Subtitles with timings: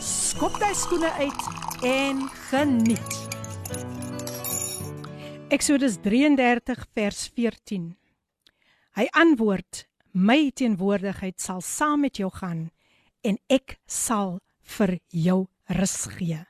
[0.00, 1.42] skop jy skoene uit
[1.84, 3.16] en geniet.
[5.52, 7.90] Eksodus 33 vers 14.
[8.96, 9.84] Hy antwoord:
[10.16, 12.70] My teenwoordigheid sal saam met jou gaan
[13.20, 14.38] en ek sal
[14.78, 15.40] vir jou
[15.76, 16.40] rus gee.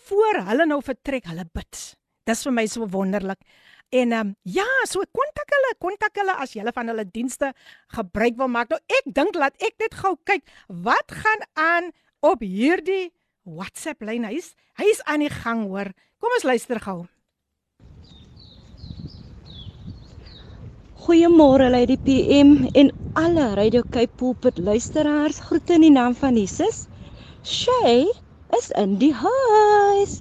[0.08, 1.24] voor hulle nou vertrek?
[1.30, 1.96] Hulle bid.
[2.26, 3.38] Dis vir my so wonderlik.
[3.94, 7.52] En ehm um, ja, so kontak hulle, kontak hulle as jy van hulle dienste
[7.94, 8.68] gebruik wil maak.
[8.70, 13.15] Nou ek dink laat ek net gou kyk wat gaan aan op hierdie
[13.46, 14.26] WhatsApp lyn.
[14.26, 15.92] Hy's hy's aan die gang hoor.
[16.18, 17.04] Kom ons luister gou.
[21.06, 25.38] Goeiemôre Lady PM en alle Radio Cape Pulpit luisteraars.
[25.46, 26.88] Groete in die naam van Jesus.
[27.46, 28.08] Shay
[28.58, 30.18] is in die huis.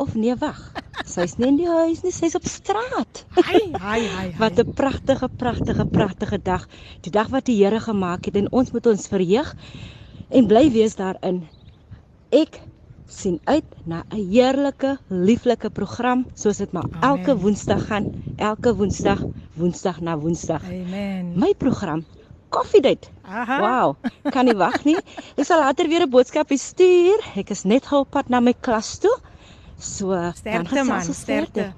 [0.00, 0.60] Of nee, wag.
[1.04, 3.22] Sy's nie in die huis nie, sy's op straat.
[3.36, 4.26] Hi, hi, hi.
[4.42, 6.64] Wat 'n pragtige, pragtige, pragtige dag.
[7.04, 9.52] Die dag wat die Here gemaak het en ons moet ons verheug
[10.30, 11.44] en bly wees daarin.
[12.34, 12.58] Ek
[13.06, 17.02] sien uit na 'n heerlike, lieflike program soos dit maar Amen.
[17.02, 19.22] elke Woensdag gaan, elke Woensdag,
[19.54, 20.62] Woensdag na Woensdag.
[20.64, 21.38] Amen.
[21.38, 22.04] My program
[22.50, 23.08] Coffee Date.
[23.46, 23.96] Wow,
[24.30, 24.96] kan nie wag nie.
[25.38, 27.22] Ek sal later weer 'n boodskap stuur.
[27.36, 29.16] Ek is net gou op pad na my klas toe.
[29.78, 31.74] So, sterkte man, sterkte.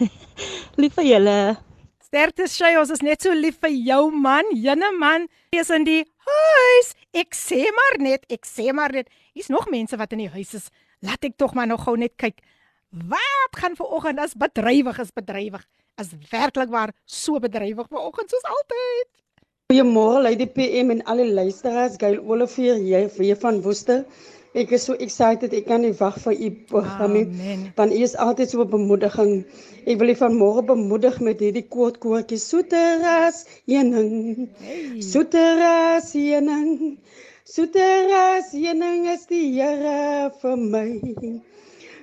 [0.80, 1.56] Lief vir julle.
[2.02, 5.28] Sterkte sy, ons is net so lief vir jou man, jene man.
[5.52, 6.94] Jy's in die huis.
[7.12, 9.08] Ek sê maar net, ek sê maar net.
[9.36, 10.70] Hier's nog mense wat in die huis is.
[11.04, 12.38] Laat ek tog maar nog gou net kyk.
[12.88, 15.66] Wat gaan ver oggend as bedrywig is bedrywig.
[16.00, 19.10] As werklik waar so bedrywig ver oggend soos altyd.
[19.68, 22.00] Goeiemôre Lady PM en al die luisteraars.
[22.00, 24.06] Gail Olivier hier vir van Woester.
[24.56, 25.52] Ek is so excited.
[25.52, 27.26] Ek kan nie wag vir u program nie.
[27.76, 29.44] Want u is altyd so 'n bemoediging.
[29.84, 34.48] Ek wil u vanmôre bemoedig met hierdie kort koortjie Soeteras heuning.
[34.64, 35.02] Hey.
[35.04, 36.96] Soeteras heuning.
[37.46, 40.98] Soeteras heuning is die Here vir my.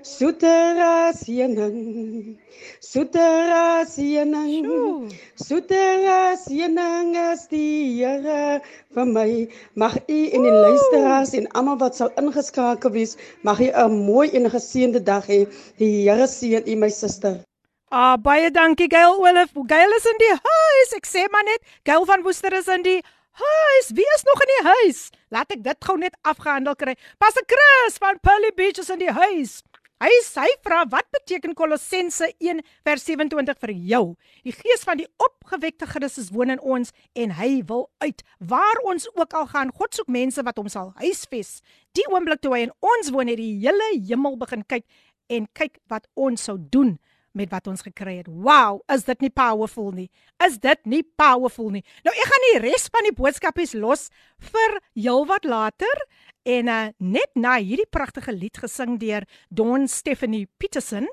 [0.01, 2.38] Soeteras heuning.
[2.80, 5.12] Soeteras heuning.
[5.36, 8.62] Soeteras heuning is die Here
[8.95, 9.50] vir my.
[9.75, 14.30] Mag u en die luisteraars en almal wat sal ingeskakel wees, mag u 'n mooi
[14.31, 15.44] en geseënde dag hê.
[15.75, 17.44] Die Here seën u my suster.
[17.92, 19.51] Ah, baie dankie Gail Olaf.
[19.68, 20.95] Gail is in die huis.
[20.95, 23.91] Ek sê maar net, Gail van Woester is in die huis.
[23.94, 25.09] Wie is nog in die huis?
[25.30, 26.95] Laat ek dit gou net afgehandel kry.
[27.18, 29.62] Pastor Chris van Pearly Beach is in die huis.
[30.03, 34.01] Hy sê vra wat beteken Kolossense 1 vers 27 vir jou?
[34.44, 39.07] Die gees van die opgewekte Christus woon in ons en hy wil uit waar ons
[39.13, 39.71] ook al gaan.
[39.71, 41.62] God soek mense wat hom sal huisves.
[41.95, 44.83] Die oomblik toe hy in ons woon het die hele hemel begin kyk
[45.31, 46.97] en kyk wat ons sou doen
[47.38, 48.30] met wat ons gekry het.
[48.30, 50.09] Wow, is dit nie powerful nie?
[50.45, 51.83] Is dit nie powerful nie?
[52.06, 54.07] Nou ek gaan die res van die boodskapies los
[54.51, 56.06] vir heelwat later
[56.44, 61.09] en uh, net na hierdie pragtige lied gesing deur Don Stephanie Peterson.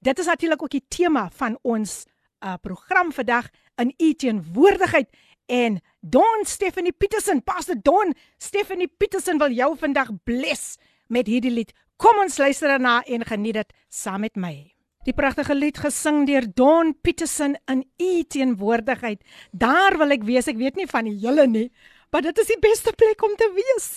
[0.00, 2.04] Dit is natuurlik ook die tema van ons
[2.44, 3.50] uh, program vandag
[3.80, 5.08] in u teenwoordigheid
[5.50, 10.76] en Don Stephanie Peterson, Pastor Don Stephanie Peterson wil jou vandag bless
[11.06, 11.72] met hierdie lied.
[12.00, 14.79] Kom ons luister daarna en geniet dit saam met my.
[15.10, 19.18] Die pragtige lied gesing deur Don Peterson in u teenwoordigheid.
[19.50, 20.46] Daar wil ek wees.
[20.46, 21.64] Ek weet nie van die hele nie,
[22.14, 23.88] maar dit is die beste plek om te wees.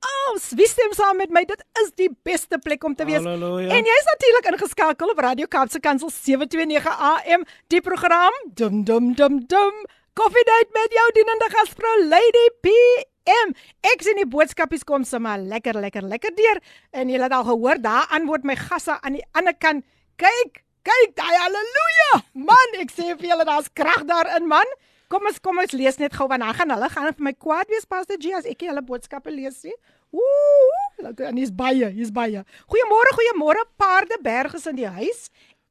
[0.00, 1.44] Oh, wie stem saam met my?
[1.50, 3.20] Dit is die beste plek om te wees.
[3.20, 3.68] Halleluja.
[3.68, 9.42] En jy's natuurlik ingeskakel op Radio Kaapse Kansel 729 AM, die program Dum Dum Dum
[9.44, 9.84] Dum.
[10.16, 13.52] Coffee date met jou dienende gasvrou Lady PM.
[13.92, 16.64] Ek sien die boodskapies kom sommer lekker lekker lekker deur
[16.96, 19.84] en jy het al gehoor, daar antwoord my gasse aan die ander kant
[20.22, 22.10] Kyk, kyk, daai haleluja.
[22.46, 24.68] Man, ek sê vir julle daar's krag daarin, man.
[25.10, 27.72] Kom ons kom ons lees net gou want dan gaan hulle gaan vir my kwaad
[27.72, 29.72] wees Pastor G as ek hulle boodskappe lees sê.
[30.14, 32.44] Ooh, en hier's baie, hier's baie.
[32.70, 35.24] Goeiemôre, goeiemôre Paardeberg is in die huis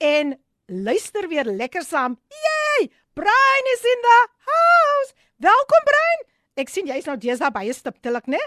[0.04, 0.36] en
[0.68, 2.20] luister weer lekker saam.
[2.44, 2.90] Yay!
[3.16, 4.20] Brian is in the
[4.52, 5.16] house.
[5.48, 6.28] Welkom Brian.
[6.60, 8.44] Ek sien jy's nou deesdae baie stiptelik, né?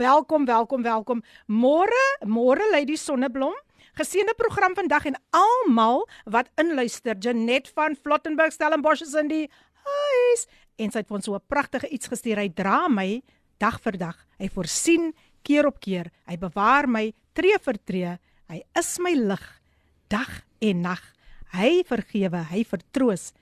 [0.00, 1.22] Welkom, welkom, welkom.
[1.52, 3.52] Môre, môre Lady Sonneblom.
[3.94, 7.14] Geseënde program vandag en almal wat inluister.
[7.14, 9.44] Janet van Flottenburg Stellenbosch is in die
[9.84, 10.46] huis
[10.82, 12.38] en sy het vir ons so 'n pragtige iets gestuur.
[12.38, 13.22] Hy dra my
[13.58, 14.16] dag vir dag.
[14.38, 15.14] Hy voorsien
[15.44, 16.10] keer op keer.
[16.26, 18.18] Hy bewaar my tree vir tree.
[18.48, 19.60] Hy is my lig
[20.08, 21.14] dag en nag.
[21.52, 23.32] Hy vergewe, hy vertroos.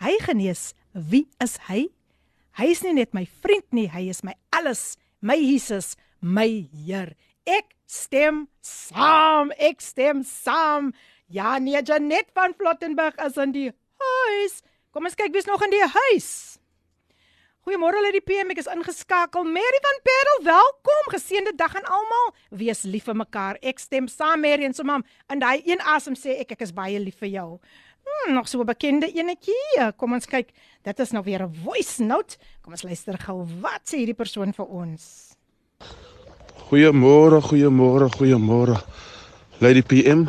[0.00, 0.74] Hy genees.
[0.92, 1.88] Wie is hy?
[2.58, 4.98] Hy is nie net my vriend nie, hy is my alles.
[5.22, 7.14] My Jesus, my Heer.
[7.46, 9.52] Ek stem saam.
[9.60, 10.92] Ek stem saam.
[11.32, 13.68] Ja, nee, Janet van Flottenburg is in die
[14.02, 14.60] huis.
[14.92, 16.30] Kom ons kyk wie's nog in die huis.
[17.62, 19.44] Goeiemôre al die PM, ek is ingeskakel.
[19.46, 21.12] Mary van Parel, welkom.
[21.14, 22.32] Geseënde dag aan almal.
[22.58, 23.60] Wees lief vir mekaar.
[23.62, 25.04] Ek stem saam Mary en so mam.
[25.30, 27.48] En daai een asem sê ek ek is baie lief vir jou.
[28.02, 29.92] Hmm, nog so 'n bekende enetjie.
[29.96, 30.50] Kom ons kyk.
[30.82, 32.36] Dit is nou weer 'n voice note.
[32.62, 33.46] Kom ons luister gou.
[33.60, 35.36] Wat sê hierdie persoon vir ons?
[36.72, 38.80] Goeiemôre, goeiemôre, goeiemôre.
[39.60, 40.24] Lady PM.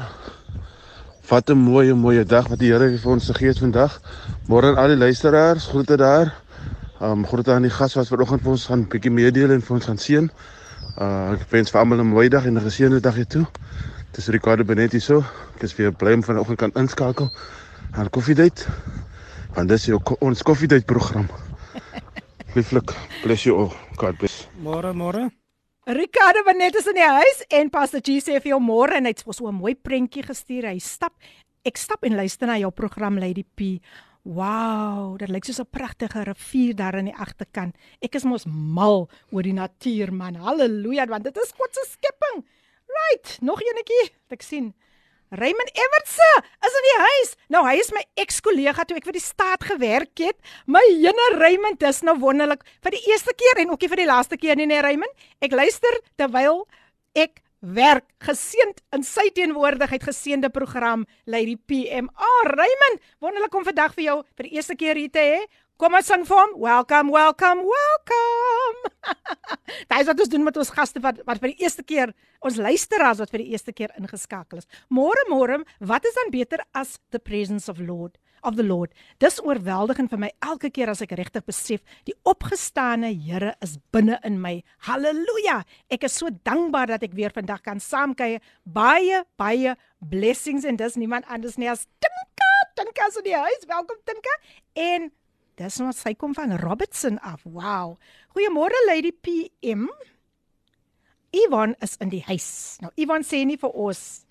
[1.29, 4.01] Wat 'n mooi, mooi dag wat die Here vir ons gegee het vandag.
[4.49, 6.35] Môre aan al die luisteraars, groete daar.
[6.99, 9.85] Um groete aan die gas wat vanoggend vir ons gaan bietjie meedeel en vir ons
[9.85, 10.29] gaan seën.
[10.99, 13.45] Uh ek wens vir almal 'n mooi dag en 'n geseënde dag hier toe.
[14.11, 15.23] Dis Ricardo Benetti so.
[15.55, 17.31] Ek is weer bly om vanoggend kan inskakel
[17.91, 18.65] aan Coffee Date.
[19.55, 21.29] Want dis jou ons Coffee Date program.
[22.55, 22.91] Lieflik,
[23.23, 23.73] bless you all.
[23.95, 24.49] God bless.
[24.59, 25.42] Môre, môre.
[25.85, 29.11] Ricardo Benet is in die huis en Pastor G sê vir jou môre en hy
[29.11, 30.63] het so 'n mooi prentjie gestuur.
[30.63, 31.11] Hy stap
[31.65, 33.81] ek stap en luister na jou program Lady P.
[34.23, 37.75] Wow, dit lyk soos 'n pragtige rivier daar in die agterkant.
[38.01, 40.35] Ek is mos mal oor die natuur man.
[40.35, 42.45] Halleluja, want dit is God se skepping.
[42.87, 44.15] Right, nog eenetjie.
[44.29, 44.73] Ek sien
[45.33, 46.29] Raymond Evertse
[46.61, 47.31] is in die huis.
[47.53, 50.37] Nou hy is my ex-kollega toe ek vir die staat gewerk het.
[50.69, 54.37] My jene Raymond, dis nou wonderlik vir die eerste keer en ookie vir die laaste
[54.37, 55.25] keer nie, nee Raymond.
[55.41, 56.67] Ek luister terwyl
[57.17, 62.09] ek werk geseend in sy teenwoordigheid geseende program Lady PM.
[62.13, 65.39] Ah oh, Raymond, wonderlik om vandag vir jou vir die eerste keer hier te hê.
[65.81, 66.51] Kom ons sing vir hom.
[66.61, 68.89] Welcome, welcome, welcome.
[69.89, 72.11] Daai is wat ons doen met ons gaste wat wat vir die eerste keer
[72.45, 74.67] ons luisteraars wat vir die eerste keer ingeskakel is.
[74.93, 78.93] Môre môre, wat is dan beter as the presence of Lord of the Lord?
[79.23, 84.19] Dis oorweldigend vir my elke keer as ek regtig besef die opgestane Here is binne
[84.29, 84.59] in my.
[84.85, 85.63] Halleluja.
[85.89, 88.45] Ek is so dankbaar dat ek weer vandag kan saamkuier.
[88.61, 92.53] Baie baie blessings en dis niemand anders nie as Tinka.
[92.77, 93.67] Tinka is in die huis.
[93.73, 94.39] Welkom Tinka.
[94.77, 95.11] En
[95.59, 97.43] Dis nou sy kom van Robertson af.
[97.45, 97.97] Wow.
[98.33, 99.85] Goeiemôre Lady PM.
[101.33, 102.77] Ivan is in die huis.
[102.81, 104.23] Nou Ivan sê nie vir ons.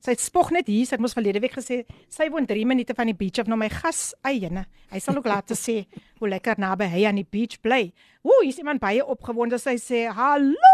[0.00, 0.86] Sy het spog net hier.
[0.88, 3.58] Sy het mos verlede week gesê sy woon 3 minute van die beach of nou
[3.60, 4.64] my gas eyene.
[4.92, 5.82] Hy sal ook laat sê
[6.20, 7.90] hoe lekker naby hy aan die beach bly.
[8.24, 9.60] Ooh, hier is iemand baie opgewonde.
[9.60, 10.72] Sy sê: "Hallo!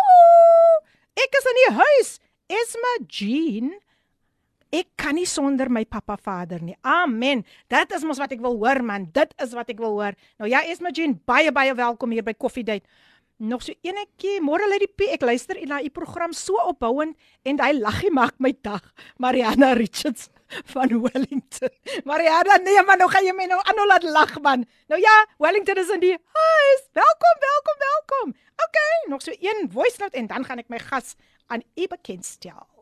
[1.18, 2.14] Ek is in die huis.
[2.46, 3.74] Esma Jean."
[4.76, 6.74] Ek kan nie sonder my pappa Vader nie.
[6.84, 7.46] Amen.
[7.72, 9.06] Dit is mos wat ek wil hoor man.
[9.14, 10.16] Dit is wat ek wil hoor.
[10.36, 12.84] Nou ja, Esma Jean, baie baie welkom hier by Coffee Date.
[13.40, 15.08] Nog so enetjie, môre lê die P.
[15.14, 17.16] Ek luister na u program so opbouend
[17.48, 18.84] en hy laggie maak my dag.
[19.22, 20.28] Mariana Richards
[20.74, 21.72] van Wellington.
[22.04, 24.68] Mariana, nee man, nou gaan jy my nou aan laat lag man.
[24.92, 26.88] Nou ja, Wellington is in die huis.
[27.00, 28.38] Welkom, welkom, welkom.
[28.68, 31.16] OK, nog so een voice note en dan gaan ek my gas
[31.48, 32.75] aan u bekendstel.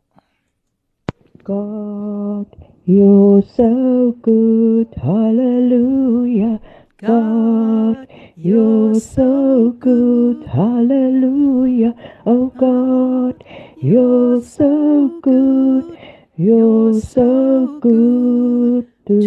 [1.45, 2.47] God,
[2.87, 4.89] you're so good.
[4.97, 6.59] Hallelujah.
[6.97, 10.47] God, you're so good.
[10.47, 11.93] Hallelujah.
[12.25, 13.45] Oh God,
[13.83, 15.99] you're so good.
[16.37, 19.21] You're so good to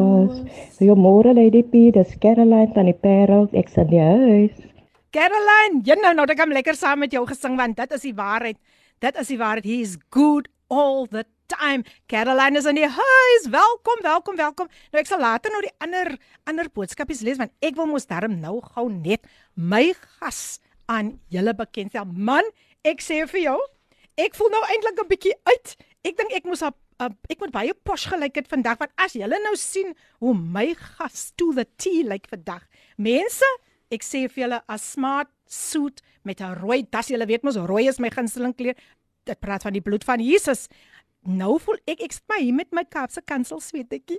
[0.00, 0.40] us.
[0.80, 4.56] Goeiemôre Lady P, dis Caroline van die Parel, ek sien die huis.
[5.12, 8.08] Caroline, jy nou nou dat ek hom lekker saam met jou gesing want dit is
[8.08, 8.56] die waarheid.
[9.04, 9.68] Dit is die waarheid.
[9.68, 11.84] He is good all the time.
[12.08, 13.46] Caroline is in die huis.
[13.50, 14.70] Welkom, welkom, welkom.
[14.94, 16.14] Nou ek sal later nou die ander
[16.48, 20.60] ander boodskapies lees want ek wil mos darm nou gou net my gas
[20.90, 22.06] aan julle bekendstel.
[22.06, 22.46] Man,
[22.86, 23.58] ek sê vir jou,
[24.18, 25.76] ek voel nou eintlik 'n bietjie uit.
[26.06, 29.38] Ek dink ek moes op ek moet baie posh gelyk het vandag want as julle
[29.40, 32.62] nou sien hoe my gas to the T lyk like vandag.
[32.98, 33.46] Mense,
[33.90, 37.88] ek sê vir julle 'n smart suit met 'n rooi das, julle weet mos rooi
[37.88, 38.74] is my gunsteling kleur.
[39.24, 40.68] Dit praat van die bloed van Jesus
[41.20, 44.18] nou voel ek ek sit my hier met my Kaapse kansel sweetetjie.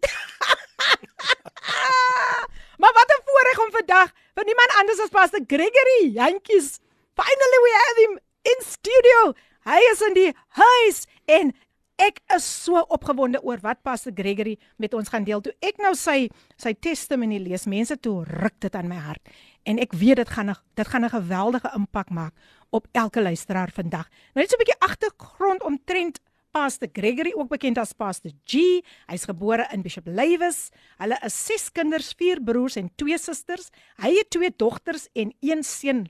[2.82, 6.80] maar wat 'n voorreg om vandag van niemand anders as Pastor Gregory Jantjies.
[7.18, 9.34] Finally we have him in studio.
[9.66, 11.54] Hy is in die huis en
[12.02, 15.42] ek is so opgewonde oor wat Pastor Gregory met ons gaan deel.
[15.42, 19.22] Toe ek nou sy sy testimony lees, mense toe ruk dit aan my hart.
[19.64, 22.34] En ek weet dit gaan dit gaan 'n geweldige impak maak
[22.70, 24.10] op elke luisteraar vandag.
[24.34, 26.20] Nou net so 'n bietjie agtergrond omtrent
[26.52, 28.84] Pastor Gregory, ook bekend as Pastor G.
[29.08, 30.70] Hy's gebore in Bishop Lywes.
[31.00, 33.70] Hulle is ses kinders, vier broers en twee susters.
[34.04, 36.10] Hy het twee dogters en een seun.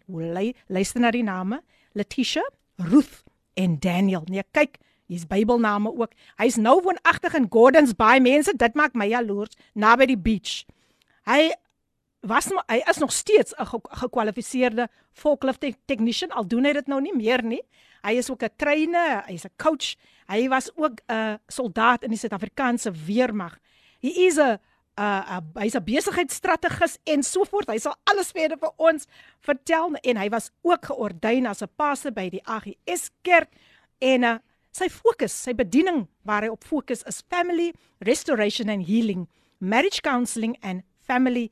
[0.68, 1.62] Luister na die name:
[1.94, 2.42] Letitia,
[2.78, 4.26] Ruth en Daniel.
[4.26, 6.16] Nee, kyk, hier's Bybelname ook.
[6.42, 8.20] Hy's nou woonagtig in Gordons Bay.
[8.20, 10.64] Mense, dit maak my jaloers, naby die beach.
[11.30, 11.52] Hy
[12.22, 17.02] was nog, hy is nog steeds 'n gekwalifiseerde forklift technician al doen hy dit nou
[17.02, 17.62] nie meer nie.
[18.02, 19.96] Hy is ook 'n trainer, hy's 'n coach.
[20.28, 23.58] Hy was ook 'n soldaat in die Suid-Afrikaanse weermag.
[24.02, 24.60] Hy is 'n
[24.98, 27.70] 'n hy's 'n besigheidsstrategus en so voort.
[27.70, 29.08] Hy sal alles verder vir ons
[29.40, 33.50] vertel en hy was ook geordyn as 'n pastoor by die AGS kerk
[34.00, 34.38] en uh,
[34.72, 39.28] sy fokus, sy bediening waar hy op fokus is family restoration and healing,
[39.60, 41.52] marriage counselling and family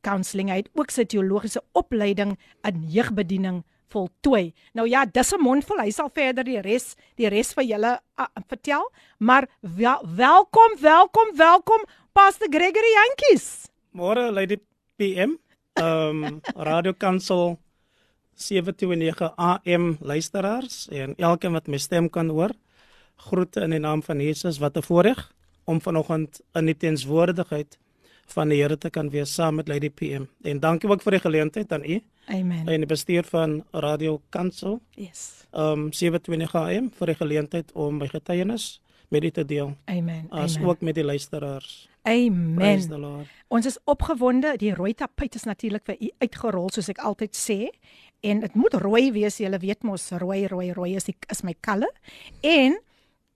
[0.00, 0.50] counselling.
[0.50, 4.52] Hy het ook sy teologiese opleiding in jeugbediening voltooi.
[4.72, 5.80] Nou ja, dis 'n mondvol.
[5.80, 11.36] Hy sal verder die res, die res vir julle uh, vertel, maar wel, welkom, welkom,
[11.36, 13.68] welkom Pastor Gregory Jantjies.
[13.92, 14.58] Môre Lady
[14.96, 15.38] PM,
[15.74, 17.58] ehm um, Radio Kansel
[18.34, 22.50] 729 AM luisteraars en elkeen wat my stem kan hoor.
[23.16, 24.58] Groete in die naam van Jesus.
[24.58, 25.32] Wat 'n voorreg
[25.64, 27.78] om vanoggend in die tenswoordigheid
[28.32, 30.28] van die Here te kan wees saam met Lady PM.
[30.42, 32.00] En dankie ook vir die geleentheid aan u.
[32.26, 32.66] Amen.
[32.68, 34.80] En die bestuur van Radio Kansel.
[34.94, 35.46] Yes.
[35.52, 39.76] Um 27 AM vir die geleentheid om my getuienis met u te deel.
[39.84, 40.26] Amen.
[40.30, 40.68] As Amen.
[40.68, 41.88] ook met die luisteraars.
[42.02, 43.26] Amen.
[43.48, 44.56] Ons is opgewonde.
[44.56, 47.58] Die rooi tapuit is natuurlik vir u uitgerol soos ek altyd sê.
[48.20, 51.54] En dit moet rooi wees, jy weet mos rooi, rooi, rooi is die, is my
[51.62, 51.92] color.
[52.42, 52.78] En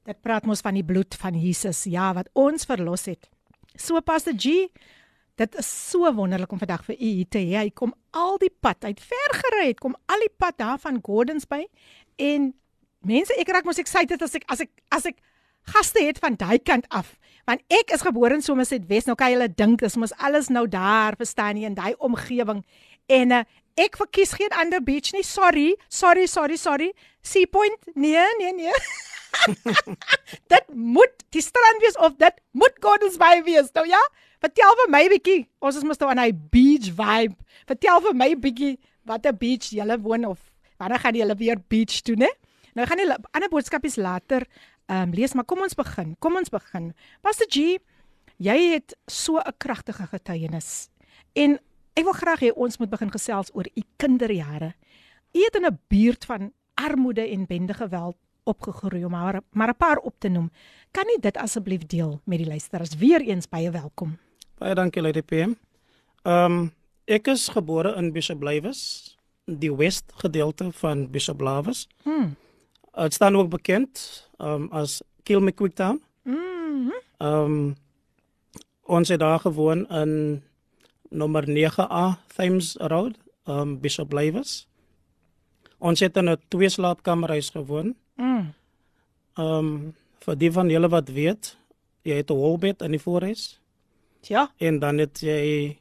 [0.09, 3.29] dit praat mos van die bloed van Jesus, ja, wat ons verlos het.
[3.77, 4.69] So Pastor G,
[5.41, 7.67] dit is so wonderlik om vandag vir u hier te hê.
[7.67, 11.01] Hy kom al die pad uit ver gery het, kom al die pad daar van
[11.03, 11.67] Gordons Bay
[12.21, 12.53] en
[13.09, 15.19] mense, ek raak mos excited as ek as ek as ek
[15.73, 17.15] gaste het van daai kant af.
[17.47, 19.09] Want ek is gebore in Somerset West.
[19.11, 22.63] Nou kan jy dink dis mos alles nou daar, verstaan jy, in daai omgewing.
[23.11, 23.43] En uh,
[23.79, 25.25] ek verkies geen ander beach nie.
[25.27, 26.93] Sorry, sorry, sorry, sorry.
[27.23, 27.79] Sea Point?
[27.95, 28.73] Nee, nee, nee.
[30.55, 33.71] dit moet die strand wees of dit moet Gordons Bay wees.
[33.77, 34.01] Nou ja,
[34.43, 35.41] vertel vir my bietjie.
[35.63, 37.37] Ons is mos nou aan 'n beach vibe.
[37.67, 40.39] Vertel vir my bietjie watter beach jy woon of
[40.79, 42.31] wanneer gaan jy weer beach toe, né?
[42.75, 44.47] Nou gaan jy ander boodskapies later
[44.87, 46.17] ehm um, lees, maar kom ons begin.
[46.19, 46.93] Kom ons begin.
[47.23, 47.79] Pastor G,
[48.37, 50.91] jy het so 'n kragtige getuienis.
[51.35, 51.59] En
[51.95, 54.75] ek wil graag hê ons moet begin gesels oor u kinderjare.
[55.33, 59.77] U het in 'n buurt van armoede en bende geweld opgegroei om maar maar 'n
[59.77, 60.51] paar op te noem.
[60.91, 62.97] Kan nie dit asseblief deel met die luisteraars?
[62.97, 64.19] Weereens baie welkom.
[64.59, 65.55] Baie dankie Lady PM.
[66.23, 66.73] Ehm um,
[67.05, 71.89] ek is gebore in Bishop Lywes, die west gedeelte van Bishop Lywes.
[72.03, 72.37] Hmm.
[72.95, 76.03] Dit staan ook bekend ehm um, as Kilmaquick Town.
[76.23, 76.93] Mhm.
[77.19, 77.77] Ehm um,
[78.83, 80.43] ons het daar gewoon in
[81.09, 84.67] nommer 9A Thames Road um Bishop Lywes.
[85.79, 87.95] Ons het in 'n twee slaapkamerhuis gewoon.
[88.17, 88.53] Mm.
[89.39, 91.57] Um vir die van julle wat weet,
[92.03, 93.61] jy het 'n holbed in die voorhuis.
[94.23, 94.51] Ja.
[94.59, 95.79] En dan het jy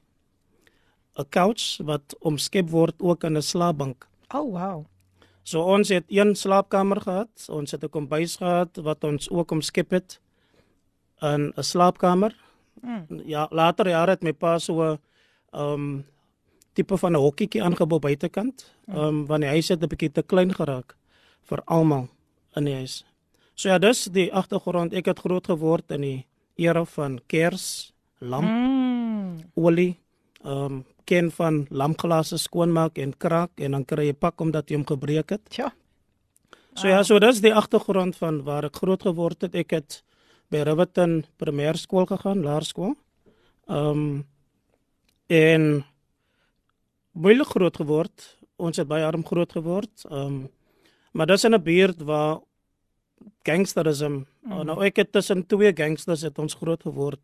[1.18, 4.08] 'n couch wat omskep word ook in 'n slaapbank.
[4.34, 4.86] Oh wow.
[5.44, 9.90] So ons het een slaapkamer gehad, ons het 'n kombuis gehad wat ons ook omskep
[9.92, 10.20] het
[11.20, 12.36] in 'n slaapkamer.
[12.82, 13.22] Mm.
[13.26, 15.00] Ja, later jare het my pa so 'n
[15.54, 16.06] um
[16.74, 18.74] tipe van 'n hokkietjie aangebou buitekant.
[18.88, 20.96] Um want die huis het 'n bietjie te klein geraak
[21.42, 22.10] vir almal
[22.56, 23.02] in die huis.
[23.56, 24.94] So ja, dis die agtergrond.
[24.94, 26.26] Ek het groot geword in die
[26.58, 29.44] era van kers, lamp, Mm.
[29.56, 30.00] olie,
[30.44, 34.86] um ken van lampglase skoonmaak en kraak en dan kry jy pak omdat jy hom
[34.86, 35.42] gebreek het.
[35.50, 35.72] Tja.
[36.76, 39.56] So ja, so dis die agtergrond van waar ek groot geword het.
[39.56, 40.04] Ek het
[40.50, 42.96] by Riverton Primêrskool gegaan, laerskool.
[43.68, 44.26] Um
[45.28, 45.84] en
[47.12, 48.38] moeilik groot geword.
[48.58, 50.06] Ons het baie arm groot geword.
[50.10, 50.50] Um
[51.12, 52.40] maar dis in 'n buurt waar
[53.44, 54.66] gangsterisme, mm.
[54.66, 57.20] nou ek het tussen twee gangsters het ons groot geword.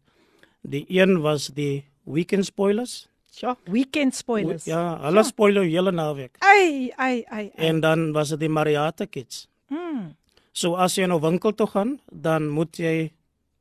[0.62, 3.08] Die een was die Weekend Spoilers.
[3.38, 4.65] Tja, weekend spoilers.
[4.65, 6.39] Ja, hulle spoiler hele naweek.
[6.39, 7.51] Ai, ai, ai.
[7.56, 7.67] ai.
[7.70, 9.48] En dan was dit die Mariata Kids.
[9.70, 10.15] Mm.
[10.51, 13.12] So as jy nou winkel toe gaan, dan moet jy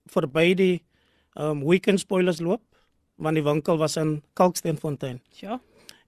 [0.09, 0.76] verby die
[1.37, 2.62] um weekend spoilers loop
[3.16, 5.21] want die winkel was in Kalksteenfontein.
[5.33, 5.59] Tja.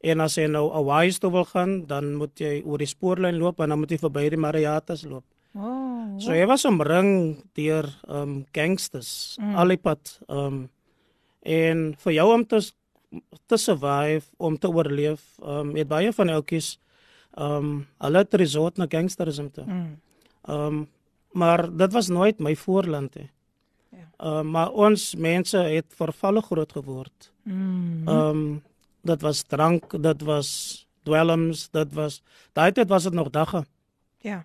[0.01, 3.61] En as jy nou Hawaii toe wil gaan, dan moet jy oor die spoorlyn loop
[3.61, 5.25] en dan moet jy verby die Mariatas loop.
[5.59, 6.19] Oh.
[6.23, 9.55] So jy was omring deur um gangsters mm.
[9.59, 10.67] al die pad um
[11.49, 12.61] en vir jou om te
[13.49, 16.77] te survive om te oorleef um het baie van elkies
[17.39, 19.67] um hulle het resort na gangsterisme toe.
[19.67, 19.91] Mm.
[20.47, 20.87] Um
[21.39, 23.27] maar dit was nooit my voorland hè.
[23.97, 24.07] Ja.
[24.19, 27.33] Um maar ons mense het vervalle groot geword.
[27.45, 28.09] Mm.
[28.09, 28.45] Um
[29.03, 30.51] dit was drank, dit was
[31.03, 33.65] dwelms, dit was daai tyd was dit nog dagga.
[34.25, 34.45] Ja.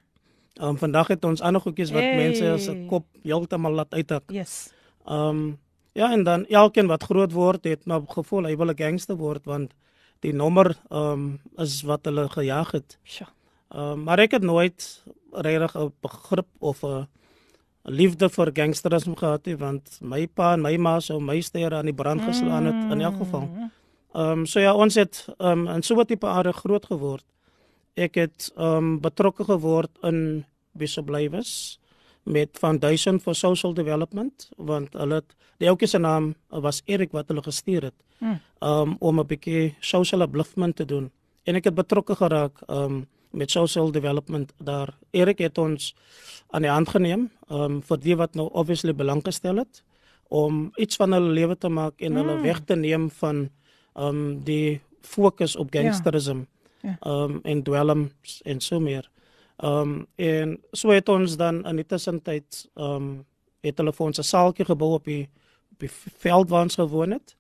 [0.61, 2.15] Um vandag het ons ander goedjies wat hey.
[2.15, 4.23] mense se kop heeltemal laat uithak.
[4.31, 4.71] Yes.
[5.09, 5.59] Um
[5.93, 9.45] ja en dan elkeen wat groot word het nou gevoel hy wil 'n gangster word
[9.45, 9.73] want
[10.21, 12.97] die nommer um is wat hulle gejaag het.
[13.03, 13.27] Sjoe.
[13.69, 17.07] Um maar ek het nooit regtig 'n begrip of 'n
[17.83, 21.85] liefde vir gangsterisme gehad nie want my pa en my ma sou my sterre aan
[21.85, 23.49] die brand geslaan het in elk geval.
[24.13, 27.25] Ehm um, so ja ons het ehm um, in so 'n tipe aarde groot geword.
[27.95, 31.79] Ek het ehm um, betrokke geword in Bishop Lywes
[32.23, 37.27] met Foundation for Social Development want hulle het die ouetjie se naam was Erik wat
[37.27, 37.93] hulle gestuur het.
[38.19, 41.11] Ehm um, om 'n bietjie social upliftment te doen.
[41.43, 44.97] En ek het betrokke geraak ehm um, met social development daar.
[45.11, 45.95] Erik het ons
[46.49, 49.83] aan die hand geneem um vir die wat nou obviously belang gestel het
[50.29, 52.41] om iets van hulle lewe te maak en hulle Mm.
[52.41, 53.49] weg te neem van
[53.95, 56.45] um die fokus op gangsterisme.
[56.81, 56.97] Ja.
[57.05, 59.09] Um en dwelms en so meer.
[59.63, 63.25] Um en so het ons dan in die tussentyd um
[63.63, 65.29] het hulle vir ons 'n saaltjie gebou op die
[65.71, 67.35] op die veld waar ons gewoon het.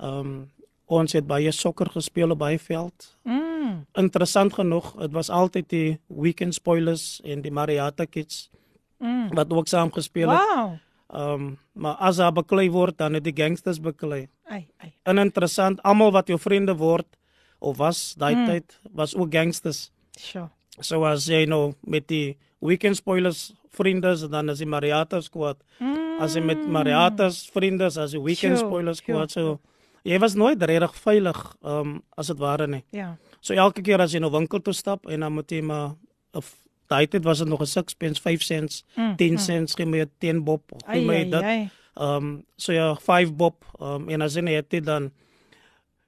[0.00, 0.50] Um
[0.86, 3.86] ons het baie sokker gespeel op baie veld Mm.
[3.94, 8.50] interessant genoeg, dit was altyd die weekend spoilers en die Mariata Kids
[8.98, 9.28] Mm.
[9.34, 10.40] wat ook saam gespeel het.
[10.54, 10.72] Wow.
[11.14, 14.28] Um, maar as daar beklei word dan het die gangsters beklei.
[14.50, 14.92] Ai, ai.
[15.06, 17.06] En interessant, almal wat jou vriende word
[17.60, 18.46] of was daai Mm.
[18.46, 19.90] tyd was ook gangsters.
[20.18, 20.48] Sjoe.
[20.80, 25.56] So as jy nou met die weekend spoilers vriende is dan as die Mariata squad.
[25.78, 26.20] Mm.
[26.20, 29.12] As jy met Mariata's vriende is as die weekend Sure, spoilers sure.
[29.26, 29.30] squad.
[29.30, 29.60] So
[30.04, 32.82] jy was nooit regtig veilig um, as dit ware nie.
[32.92, 33.16] Ja.
[33.40, 35.94] So elke keer as jy nou winkel toe stap en dan moet jy maar
[36.34, 36.56] of
[36.88, 39.38] daai tyd was dit nog 'n 6 pence, 5 cents, Mm, 10 mm.
[39.38, 41.42] cents, gee my 10 bob, gee Ai, my ai, dit.
[41.42, 41.70] ai.
[41.96, 43.64] Ehm um, so ja, 5 bob.
[43.80, 45.10] Ehm um, en as jy net dit dan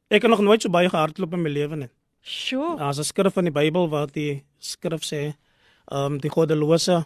[0.09, 1.89] ek het nog nooit so baie gehardloop in my lewe nie.
[2.23, 2.77] Sjoe.
[2.79, 5.35] Daar's 'n skrif in die Bybel wat die skrif sê,
[5.91, 7.05] ehm um, die goddelose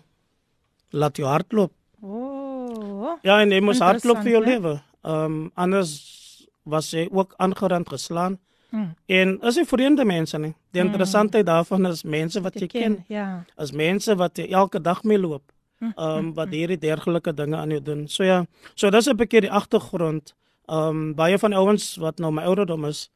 [0.91, 1.73] laat jou hardloop.
[2.03, 3.19] Oh.
[3.23, 4.83] Ja, en jy moet hardloop vir jou Interessant, lewe.
[5.05, 8.39] Ehm um, anders was jy ook aangerand geslaan.
[8.71, 8.95] Mm.
[9.07, 10.55] En is nie vreemde mense nie.
[10.71, 10.89] Die Mm.
[10.89, 13.05] interessantheid daarvan is mense wat Te jy ken.
[13.09, 13.45] Ja.
[13.57, 15.53] As mense wat jy elke dag mee loop.
[15.79, 16.53] Mm, wat mm.
[16.53, 18.07] hierdie dergelike dinge aan jou doen.
[18.09, 20.35] So ja, so dis 'n bietjie die agtergrond.
[20.69, 23.11] Um, baie van ouens wat nou my ouderdom is,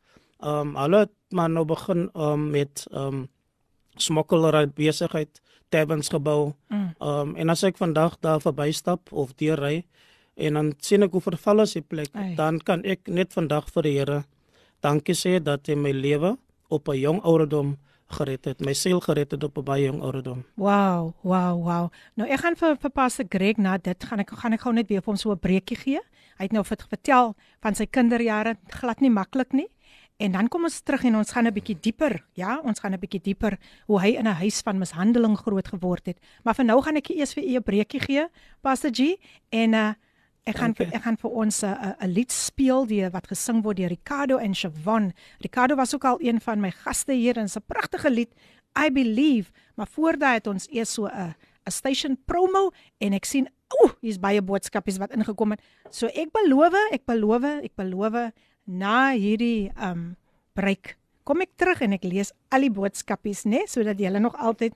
[0.44, 3.28] um, hulle het maar nou begin um, met um,
[3.96, 6.52] smokkelery besigheid, taverns gebou.
[6.68, 6.94] Mm.
[7.00, 9.86] Um, en as ek vandag daar verbystap of deurry
[10.36, 12.34] en dan sien ek hoe verval is die plek, Ai.
[12.34, 14.24] dan kan ek net vandag vir die Here
[14.80, 16.36] dankie sê dat hy my lewe
[16.68, 17.76] op 'n jong ouderdom
[18.12, 20.44] gered het, my siel gered het op 'n baie jong ouderdom.
[20.56, 21.90] Wow, wow, wow.
[22.14, 24.88] Nou ek gaan vir vir Pastor Greg na dit gaan ek gaan ek gou net
[24.88, 26.00] weer vir hom so 'n breekie gee.
[26.38, 29.68] Hy het nou vir vertel van sy kinderjare, glad nie maklik nie.
[30.20, 33.00] En dan kom ons terug en ons gaan 'n bietjie dieper, ja, ons gaan 'n
[33.00, 36.18] bietjie dieper hoe hy in 'n huis van mishandeling groot geword het.
[36.44, 38.28] Maar vir nou gaan ek eers vir u 'n breekie gee,
[38.60, 39.16] Pastor G,
[39.50, 39.92] en uh
[40.50, 43.62] ek gaan vir, ek gaan vir ons 'n uh, 'n lied speel die wat gesing
[43.62, 45.12] word deur Ricardo en Shavon.
[45.40, 48.34] Ricardo was ook al een van my gaste hier en 'n pragtige lied,
[48.78, 51.34] I Believe, maar voordat het ons eers so 'n
[51.66, 53.48] 'n station promo en ek sien
[53.82, 55.60] ooh, hier's baie boodskapies wat ingekom het.
[55.90, 58.32] So ek beloof, ek beloof, ek beloof
[58.66, 60.16] na hierdie um
[60.54, 64.74] breek kom ek terug en ek lees al die boodskapies nê sodat julle nog altyd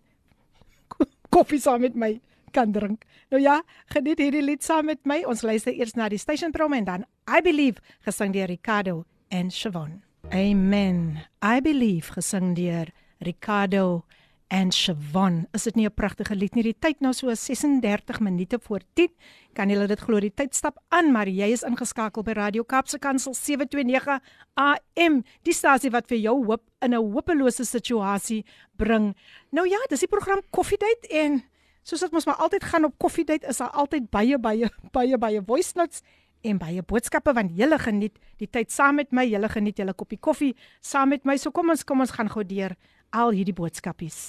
[1.35, 2.13] koffie saam met my
[2.54, 3.06] kan drink.
[3.30, 3.62] Nou ja,
[3.94, 5.24] geniet hierdie lied saam met my.
[5.30, 9.52] Ons luister eers na die station promo en dan I believe gesing deur Ricardo en
[9.52, 10.02] Shavon.
[10.34, 11.20] Amen.
[11.46, 14.04] I believe gesing deur Ricardo
[14.50, 15.46] en Shavon.
[15.54, 16.64] Is dit nie 'n pragtige lied nie?
[16.64, 19.10] Die tyd nou so 36 minute voor 10.
[19.54, 20.20] Kan jy dit glo?
[20.20, 24.20] Die tyd stap aan, maar jy is ingeskakel by Radio Kaapse Kansel 729
[24.56, 25.24] AM.
[25.44, 28.46] Die stasie wat vir jou hoop in 'n hopelose situasie
[28.76, 29.16] bring.
[29.52, 31.44] Nou ja, dis die program Koffiedייט en
[31.84, 35.42] soos dit mos maar altyd gaan op Koffiedייט is daar altyd baie baie baie baie
[35.46, 36.04] voice notes
[36.44, 39.26] en baie boodskappe want julle geniet die tyd saam met my.
[39.28, 41.38] Julle geniet julle koppie koffie saam met my.
[41.38, 42.76] So kom ons kom ons gaan gou deur
[43.12, 44.20] al hierdie boodskapies.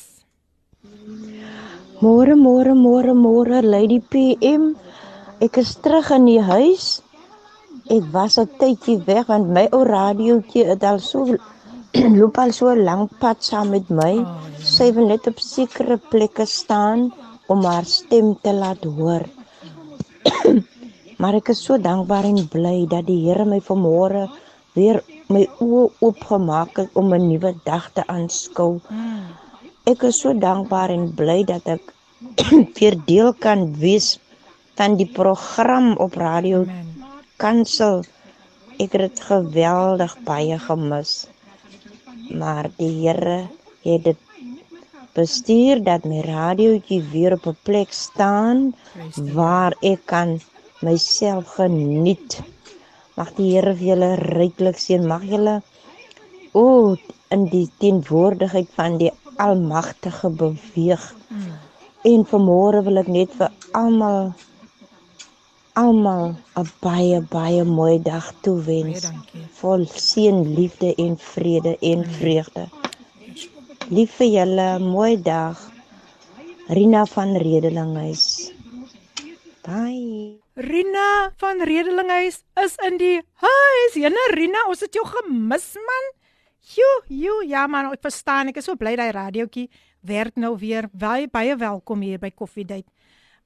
[2.00, 4.74] Môre, môre, môre, môre, Lady PM.
[5.44, 7.02] Ek is terug in die huis.
[7.90, 11.36] Ek was 'n tydjie weg want my ou radiootjie het al so
[12.18, 14.24] loop al so lank pad saam met my.
[14.58, 17.12] Sy wil net op sekere plekke staan
[17.47, 19.25] om haar stem te laat hoor.
[21.21, 24.25] maar ek is so dankbaar en bly dat die Here my vanmôre
[24.75, 24.99] weer
[25.31, 28.81] my oë oopgemaak het om 'n nuwe dag te aanskou.
[29.85, 31.93] Ek is so dankbaar en bly dat ek
[32.77, 34.19] weer deel kan wees
[34.75, 36.65] van die program op radio
[37.37, 38.03] Kansel.
[38.75, 41.27] Ek het dit geweldig baie gemis.
[42.29, 43.47] Maar die Here
[43.85, 44.24] het dit
[45.15, 48.75] bestuur dat my radiootjie weer op 'n plek staan
[49.37, 50.39] waar ek kan
[50.81, 52.41] myself geniet.
[53.15, 55.07] Mag die Here vir julle ryklik seën.
[55.07, 55.61] Mag julle
[56.51, 56.95] o
[57.35, 61.03] in die teenwoordigheid van die almagtige beweeg.
[61.29, 61.53] Mm.
[62.11, 64.33] En vanmôre wil ek net vir almal
[65.75, 69.11] almal 'n baie baie mooi dag toewens.
[69.59, 72.67] Vol seën, liefde en vrede en vreugde.
[73.90, 75.58] Lief vir julle, mooi dag.
[76.70, 78.52] Rina van Redelinghuis.
[79.66, 80.38] Bye.
[80.54, 83.98] Rina van Redelinghuis is in die huis.
[83.98, 86.10] Jene Rina, ons het jou gemis man.
[86.76, 88.52] Jo, jo, ja man, ek verstaan.
[88.52, 89.66] Ek is so bly daai radiootjie
[90.06, 90.88] werk nou weer.
[90.92, 92.86] Baie baie welkom hier by Koffiedייט.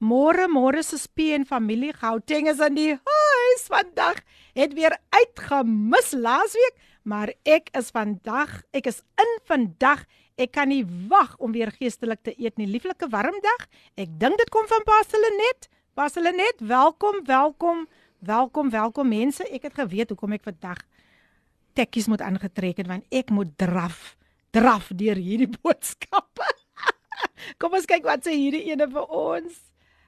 [0.03, 4.19] Môre, môre se spie en familie Gauteng is aan die huis vandag.
[4.53, 6.75] Het weer uitgemis laasweek,
[7.07, 10.03] maar ek is vandag, ek is in vandag.
[10.40, 12.68] Ek kan nie wag om weer geestelik te eet nie.
[12.70, 13.66] Lieflike warm dag.
[14.00, 15.68] Ek dink dit kom van Paselenet.
[15.98, 17.84] Paselenet, welkom, welkom.
[18.24, 19.44] Welkom, welkom mense.
[19.52, 20.80] Ek het geweet hoekom ek vandag
[21.76, 24.16] tekkies moet aangetrek het want ek moet draf
[24.50, 26.48] draf deur hierdie boodskappe.
[27.60, 29.60] Kom ons kyk wat sê hierdie ene vir ons.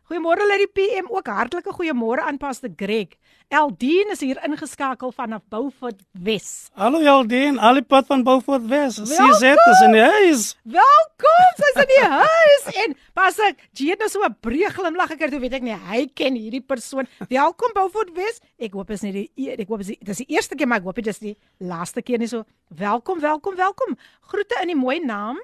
[0.09, 3.15] Goeiemôre Lady PM, ook hartlike goeiemôre aan Pastor Greg.
[3.53, 6.71] Eldien is hier ingeskakel vanaf Beaufort Wes.
[6.73, 8.97] Hallo Eldien, al die pad van Beaufort Wes.
[8.97, 10.45] CZ is in die huis.
[10.65, 12.65] Welkom, sy's in die huis.
[12.87, 16.35] En Pastor, jy het nou so 'n breë glimlag gekry, weet ek nie, hy ken
[16.35, 17.05] hierdie persoon.
[17.29, 18.41] Welkom Beaufort Wes.
[18.57, 20.79] Ek hoop is nie die e, ek hoop is dit is die eerste keer maar
[20.79, 22.45] ek hoop dit is die laaste keer nie so.
[22.69, 23.99] Welkom, welkom, welkom.
[24.33, 25.37] Groete in die mooi naam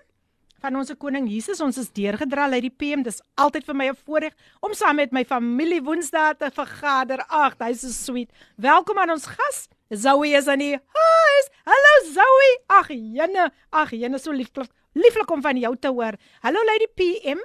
[0.63, 1.61] van ons koning Jesus.
[1.65, 3.05] Ons is deurgedra uit die PM.
[3.07, 7.25] Dis altyd vir my 'n voorreg om saam met my familie Woensdae te vergader.
[7.29, 8.31] Ag, hy's so sweet.
[8.57, 9.69] Welkom aan ons gas.
[9.91, 11.47] Zoe is aan die huis.
[11.65, 12.51] Hallo Zoe.
[12.67, 13.53] Ag, jene.
[13.71, 14.71] Ag, jene so lieflik.
[14.95, 16.15] Lieflik om van jou te hoor.
[16.43, 17.39] Hallo Lady PM.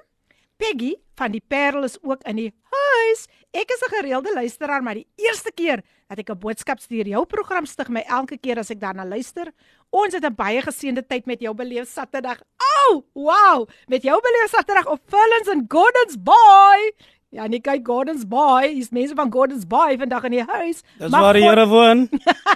[0.58, 3.26] Peggy van die Parel is ook in die huis.
[3.54, 7.26] Ek is 'n gereelde luisteraar, maar die eerste keer dat ek 'n boodskap stuur jou
[7.26, 9.52] program stig my elke keer as ek daarna luister.
[9.90, 12.42] Ons het 'n baie geseënde tyd met jou beleef Saterdag.
[12.88, 16.94] Au, wow, met jou beleef Saterdag op Fillens and Gardens Bay.
[17.30, 20.84] Ja, nie kyk Gardens Bay, is mense van Gardens Bay vandag in die huis.
[21.00, 22.10] Dis waar die Here woon.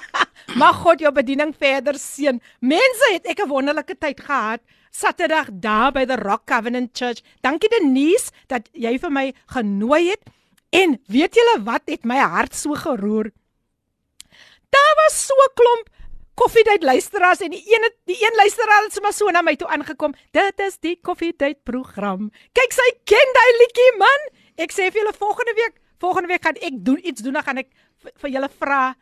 [0.61, 2.41] Mag God jou bediening verder seën.
[2.59, 4.61] Mense, het ek 'n wonderlike tyd gehad.
[4.90, 7.22] Saterdag daar by the Rock Covenant Church.
[7.40, 10.22] Dankie Denise dat jy vir my genooi het.
[10.72, 13.32] En weet julle wat het my hart so geroer?
[14.72, 15.88] Daar was so 'n klomp
[16.34, 20.14] koffiedייט luisteraars en die een die een luisteraar het sommer so na my toe aangekom.
[20.30, 22.30] Dit is die koffiedייט program.
[22.56, 24.28] Kyk sy ken daai liedjie man.
[24.56, 27.58] Ek sê vir julle volgende week, volgende week gaan ek doen iets doen dan gaan
[27.58, 27.68] ek
[28.22, 28.94] vir julle vra,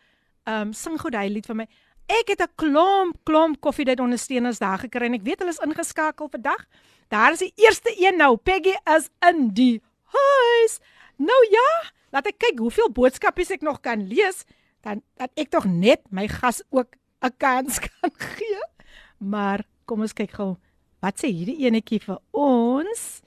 [0.46, 1.66] ehm um, sing gou daai lied vir my.
[2.10, 6.28] Ek het 'n klomp klomp koffiedייט ondersteuners daar gekry en ek weet hulle is ingeskakel
[6.28, 6.66] vandag.
[7.08, 8.36] Daar is die eerste een nou.
[8.36, 10.80] Peggy is in die huis.
[11.16, 14.44] Nou ja, laat ek kyk hoeveel boodskapies ek nog kan lees
[14.82, 18.62] dan dat ek tog net my gas ook 'n kans kan gee.
[19.18, 20.56] Maar kom ons kyk gou.
[21.00, 23.22] Wat sê hierdie enetjie vir ons?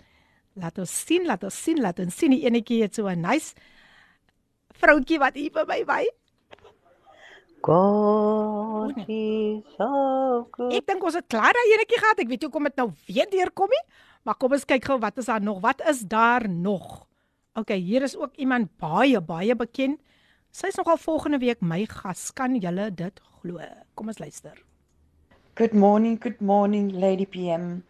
[0.53, 3.53] Laat ons sien, laat ons sien, laat ons sien die enetjie het so 'n nice
[4.73, 6.03] vroutjie wat hier by my wy.
[7.68, 10.72] God is so good.
[10.72, 12.22] Ek dink ons het klaar daai enetjie gehad.
[12.22, 13.82] Ek weet hoe kom dit nou weer deurkom nie.
[14.24, 15.60] Maar kom ons kyk gou wat is daar nog?
[15.60, 17.04] Wat is daar nog?
[17.60, 20.00] OK, hier is ook iemand baie baie bekend.
[20.48, 22.30] Sy's nogal volgende week my gas.
[22.32, 23.60] Kan julle dit glo?
[23.92, 24.56] Kom ons luister.
[25.60, 27.82] Good morning, good morning, Lady PM,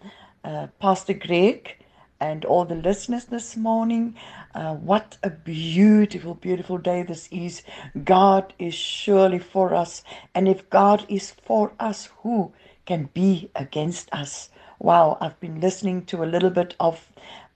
[0.43, 1.77] uh, Pastor Greg,
[2.20, 4.14] and all the listeners this morning.
[4.54, 7.62] Uh, what a beautiful, beautiful day this is.
[8.04, 10.02] God is surely for us.
[10.35, 12.52] And if God is for us, who
[12.87, 14.50] can be against us?
[14.78, 17.09] Wow, I've been listening to a little bit of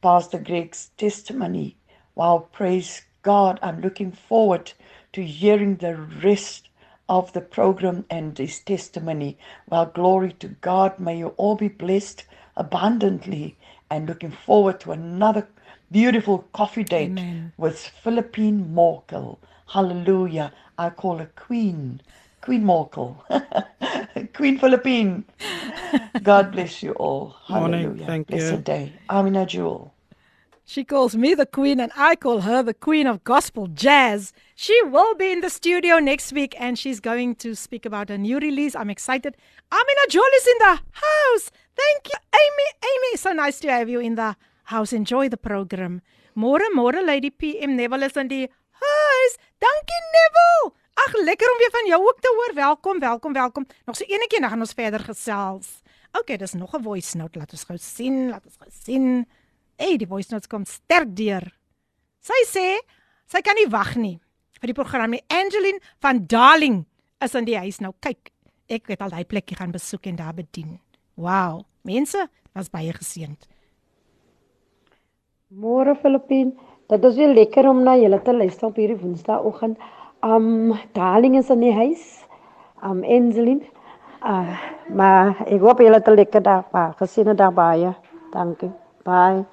[0.02, 1.76] Pastor Greg's testimony.
[2.14, 3.58] Wow, praise God.
[3.62, 4.72] I'm looking forward
[5.12, 6.68] to hearing the rest
[7.08, 9.38] of the program and his testimony.
[9.68, 10.98] Well, glory to God.
[10.98, 12.24] May you all be blessed
[12.56, 13.56] abundantly
[13.92, 15.46] and looking forward to another
[15.90, 17.52] beautiful coffee date Amen.
[17.58, 19.36] with Philippine Morkel.
[19.68, 20.50] Hallelujah.
[20.78, 22.00] I call her Queen.
[22.40, 23.14] Queen Morkel.
[24.34, 25.24] Queen Philippine.
[26.22, 27.36] God bless you all.
[27.50, 27.82] Morning.
[27.82, 28.06] Hallelujah.
[28.06, 28.38] Thank you.
[28.38, 28.58] Blessed you.
[28.58, 28.92] day.
[29.10, 29.92] Amina Jewel.
[30.64, 34.32] She calls me the queen and I call her the queen of gospel jazz.
[34.54, 38.16] She will be in the studio next week and she's going to speak about a
[38.16, 38.74] new release.
[38.74, 39.36] I'm excited.
[39.70, 41.50] Amina Jewel is in the house.
[41.74, 42.68] Thank you, Amy.
[42.90, 44.92] Amy, so nice to have you in the house.
[44.92, 46.00] Enjoy the program.
[46.34, 48.46] Môre, môre Lady PM Neville is in die
[48.80, 49.32] huis.
[49.60, 50.72] Dankie Neville.
[51.02, 52.54] Ag, lekker om weer van jou ook te hoor.
[52.54, 53.66] Welkom, welkom, welkom.
[53.86, 55.80] Nog so enetjie dan gaan ons verder gesels.
[56.12, 57.38] Okay, dis nog 'n voice note.
[57.38, 59.26] Laat ons gou sien, laat ons gou sien.
[59.76, 61.52] Hey, die voice notes kom sterk deur.
[62.20, 62.78] Sy sê
[63.26, 64.20] sy kan nie wag nie
[64.60, 65.22] vir die program nie.
[65.28, 66.86] Angeline van Darling
[67.20, 67.92] is in die huis nou.
[68.00, 68.30] Kyk,
[68.68, 70.80] ek het al daai plekkie gaan besoek en daar bedien.
[71.14, 73.48] Wow, mense, was baie geseënd.
[75.52, 76.54] Môre Filippien,
[76.88, 79.78] dit is weer lekker om na julle te luister op hierdie Woensdaagoggend.
[80.24, 82.24] Um Darling is in die huis.
[82.82, 83.66] Um Angeline.
[84.24, 84.56] Uh
[84.92, 86.92] maar ek hoop julle het 'n lekker dag, pa.
[86.98, 87.94] Geseënde dag baie.
[88.32, 88.70] Dankie.
[89.04, 89.44] Bye.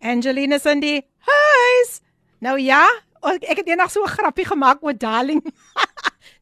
[0.00, 2.00] Angeline is in die huis.
[2.38, 2.86] Nou ja,
[3.22, 5.42] ek het eendag so 'n grappie gemaak oor Darling.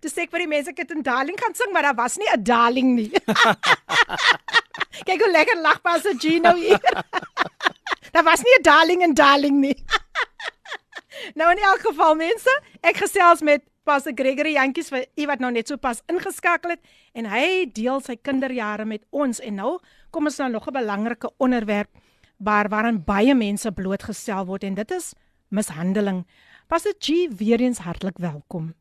[0.06, 2.14] Toe sê ek vir die mense ek het in Darling gaan sing, maar daar was
[2.14, 3.10] nie 'n Darling nie.
[5.08, 6.78] Kyk hoe lekker lag pas Gino hier.
[8.14, 9.74] daar was nie 'n Darling en Darling nie.
[11.34, 15.50] nou in elk geval mense, ek gesels met Pastor Gregory Jantjies vir u wat nou
[15.50, 16.80] net so pas ingeskakel het
[17.12, 19.80] en hy deel sy kinderjare met ons en nou
[20.12, 21.90] kom ons na nog 'n belangrike onderwerp
[22.38, 25.14] waar waarin baie mense blootgestel word en dit is
[25.50, 26.26] mishandeling.
[26.68, 28.74] Pastor G weer eens hartlik welkom.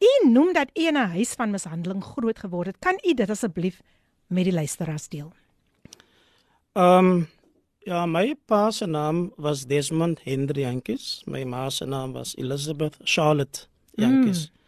[0.00, 2.78] U noem dat u in 'n huis van mishandeling groot geword het.
[2.78, 3.80] Kan u dit asseblief
[4.26, 5.32] met die luisteraars deel?
[6.72, 7.28] Ehm um,
[7.78, 11.22] ja, my pa se naam was Desmond Henry Jantjies.
[11.26, 14.50] My ma se naam was Elizabeth Charlotte Jantjies.
[14.50, 14.58] Mm.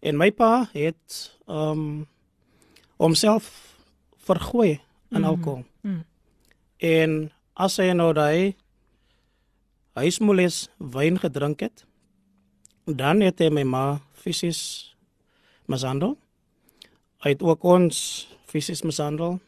[0.00, 2.06] En my pa het ehm um,
[2.96, 3.74] homself
[4.16, 5.64] vergooi in alkohol.
[5.80, 6.04] Mm.
[6.76, 8.56] En as hy nou daai
[9.98, 11.87] huismoles wyn gedrink het,
[12.96, 14.94] dan het hy my ma fisies
[15.66, 16.16] mishandel.
[17.24, 19.40] Hy het ook ons fisies mishandel.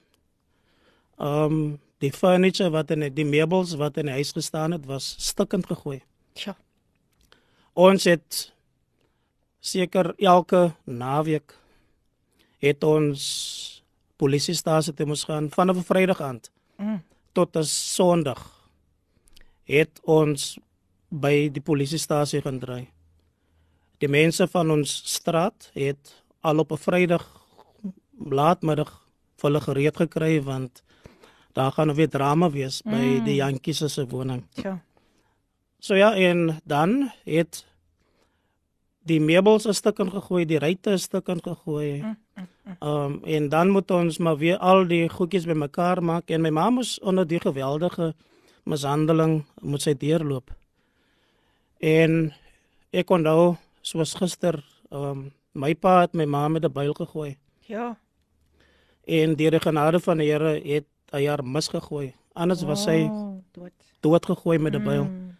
[1.18, 5.14] Ehm um, die furniture wat in die meubels wat in die huis gestaan het was
[5.18, 5.98] stukkend gegooi.
[6.32, 6.54] Tja.
[7.76, 8.52] Ons het
[9.60, 11.52] seker elke naweek
[12.64, 13.20] het ons
[14.16, 16.50] polisiestasie toe moes gaan vanaf 'n Vrydag aand
[16.80, 17.02] Mm.
[17.32, 18.40] tot 'n Sondag
[19.64, 20.58] het ons
[21.08, 22.88] by die polisiestasie gaan dry.
[24.00, 27.26] Die mense van ons straat het al op 'n Vrydag
[28.30, 28.90] laatmiddag
[29.36, 30.82] vir hulle gereed gekry want
[31.52, 33.24] daar gaan weer drama wees by Mm.
[33.24, 34.44] die Jantjies se woning.
[34.54, 34.80] Tja.
[35.80, 37.66] So ja, en dan het
[39.04, 42.02] die meubels 'n stuk ingegooi, die ruitte 'n stuk ingegooi.
[42.02, 42.16] Mm,
[42.80, 46.50] Ehm um, en dan moet ons maar weer al die goedjies bymekaar maak en my
[46.50, 48.14] ma moes onder die geweldige
[48.64, 50.50] mishandeling moet sy deurloop.
[51.78, 52.32] En
[52.92, 53.56] ek onthou
[53.90, 54.58] soos gister,
[54.90, 57.96] ehm um, my pa het my ma met 'n byl gegooi Ja.
[59.06, 62.14] en deur die genade van die Here het hy haar misgegooi.
[62.34, 63.72] Anders was sy Oh, dood.
[64.00, 65.04] doodgegooi met 'n byl.
[65.04, 65.36] Mm.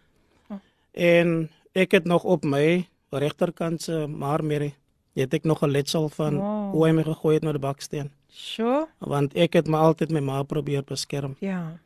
[0.91, 4.73] En ek het nog op my regterkant se maarmerrie
[5.13, 6.71] het ek nog 'n letsel van Wow.
[6.71, 8.11] hoe hy my gegooi het na die baksteen.
[8.29, 8.87] Sjoe.
[8.99, 11.35] Want ek het my altyd my ma probeer beskerm.
[11.39, 11.79] Ja.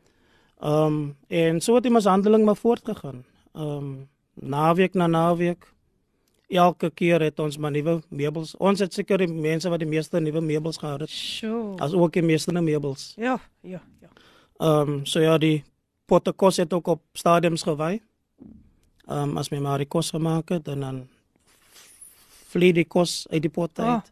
[0.60, 3.24] Ehm um, en so het die mishandeling maar voortgegaan.
[3.54, 5.72] Ehm um, naweek na naweek
[6.48, 8.54] elke keer het ons maar nuwe meubels.
[8.62, 11.10] Ons het seker die mense wat die meeste nuwe meubels gehad het.
[11.10, 11.74] Sjoe.
[11.82, 13.12] As ook die meeste nuwe meubels.
[13.16, 14.10] Ja, ja, ja.
[14.58, 15.64] Ehm um, so ja, die
[16.06, 18.00] potte kos het ook op stadiums gewy.
[19.06, 21.08] Ehm um, as my maar die kos gemaak het en dan
[22.48, 23.86] vlieg die kos uit die pot uit.
[23.86, 24.02] Oh,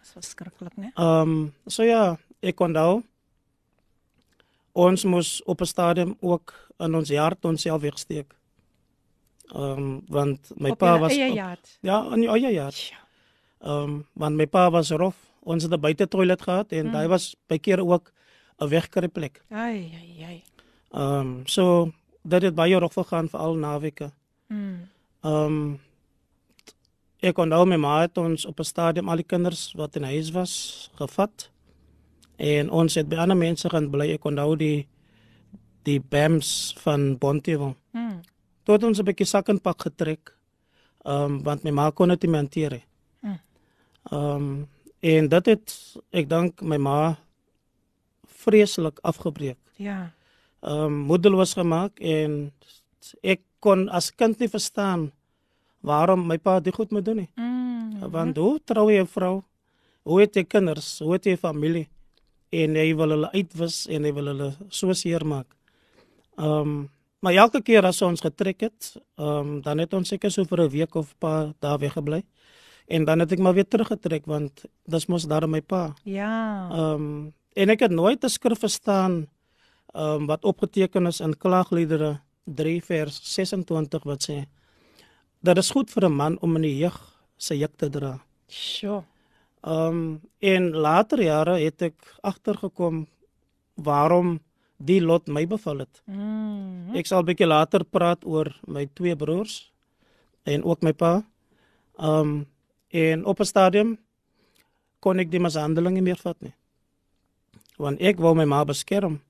[0.00, 0.92] Dis verskriklik, né?
[0.94, 3.02] Ehm um, so ja, ek onthou
[4.74, 8.34] ons moes op 'n stadium ook in ons hart onsself wegsteek.
[9.52, 11.58] Ehm um, want my Op pa julle was eie op-?
[11.80, 12.74] Ja, in die eie jaar.
[13.60, 15.16] Ehm um, want my pa was rof.
[15.42, 16.94] Ons het 'n buite toilet gehad en Mm.
[16.94, 18.12] hy was by keer ook
[18.60, 19.42] 'n wegkry plek.
[19.50, 20.42] Ai ai ai.
[20.92, 24.10] Ehm um, so dit het baie rof gegaan vir al naweke.
[24.48, 24.88] Mm.
[25.22, 25.80] Ehm um,
[27.20, 30.30] ek onthou my ma het ons op 'n stadium al die kinders wat in huis
[30.30, 31.50] was gevat.
[32.36, 34.10] En ons het by ander mense gaan bly.
[34.12, 34.86] Ek onthou die
[35.82, 37.76] die BAMs van Bontewil.
[37.92, 38.20] Mm.
[38.64, 40.32] Tot ons 'n bietjie sak en pak getrek.
[41.04, 42.84] Ehm um, want my ma kon dit nie hanteer nie.
[43.20, 43.38] Mm.
[44.10, 44.68] Ehm um,
[45.00, 45.66] en dit het
[46.12, 47.16] ek dink my ma
[48.24, 49.58] vreeslik afgebreek.
[49.76, 50.12] Ja.
[50.62, 52.52] Ehm um, moedeloos gemaak en
[53.22, 55.12] ek kon as kind nie verstaan
[55.84, 57.30] waarom my pa dit goed moet doen nie.
[57.36, 58.10] Mm.
[58.10, 59.42] Want hoe trou jy 'n vrou?
[60.04, 60.98] Hoe het jy kinders?
[60.98, 61.88] Hoe het jy familie?
[62.52, 65.46] En jy wil hulle uitwis en jy wil hulle so seer maak.
[66.38, 66.90] Ehm um,
[67.24, 70.64] maar elke keer as ons getrek het, ehm um, dan het ons seker so vir
[70.64, 72.22] 'n week of paar daar weggebly.
[72.86, 75.94] En dan het ek maar weer teruggetrek want dis mos daar my pa.
[76.04, 76.68] Ja.
[76.70, 79.28] Ehm um, en ek het nooit 'n skrif verstaan
[79.94, 84.44] ehm um, wat opgeteken is in Klaagliedere 3 vers 26 wat sê
[85.40, 86.98] dat is goed vir 'n man om in die jeug
[87.36, 88.20] sy juk te dra.
[88.48, 89.02] Sjoe.
[89.62, 93.06] Ehm um, en later jare het ek agtergekom
[93.74, 94.40] waarom
[94.76, 96.02] die lot my beval het.
[96.04, 96.63] Mm.
[96.94, 99.72] Ek sal bietjie later praat oor my twee broers
[100.46, 101.24] en ook my pa.
[101.98, 102.46] Um,
[102.90, 103.98] en op 'n stadium
[105.00, 106.54] kon ek die mishandeling nie meer vat nie.
[107.76, 109.20] Want ek wou my ma beskerm.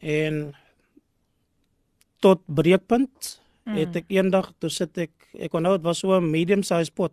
[0.00, 0.54] En
[2.20, 3.76] tot breekpunt Mm.
[3.78, 7.12] het ek eendag toe sit ek ek onthou dit was so 'n medium size pot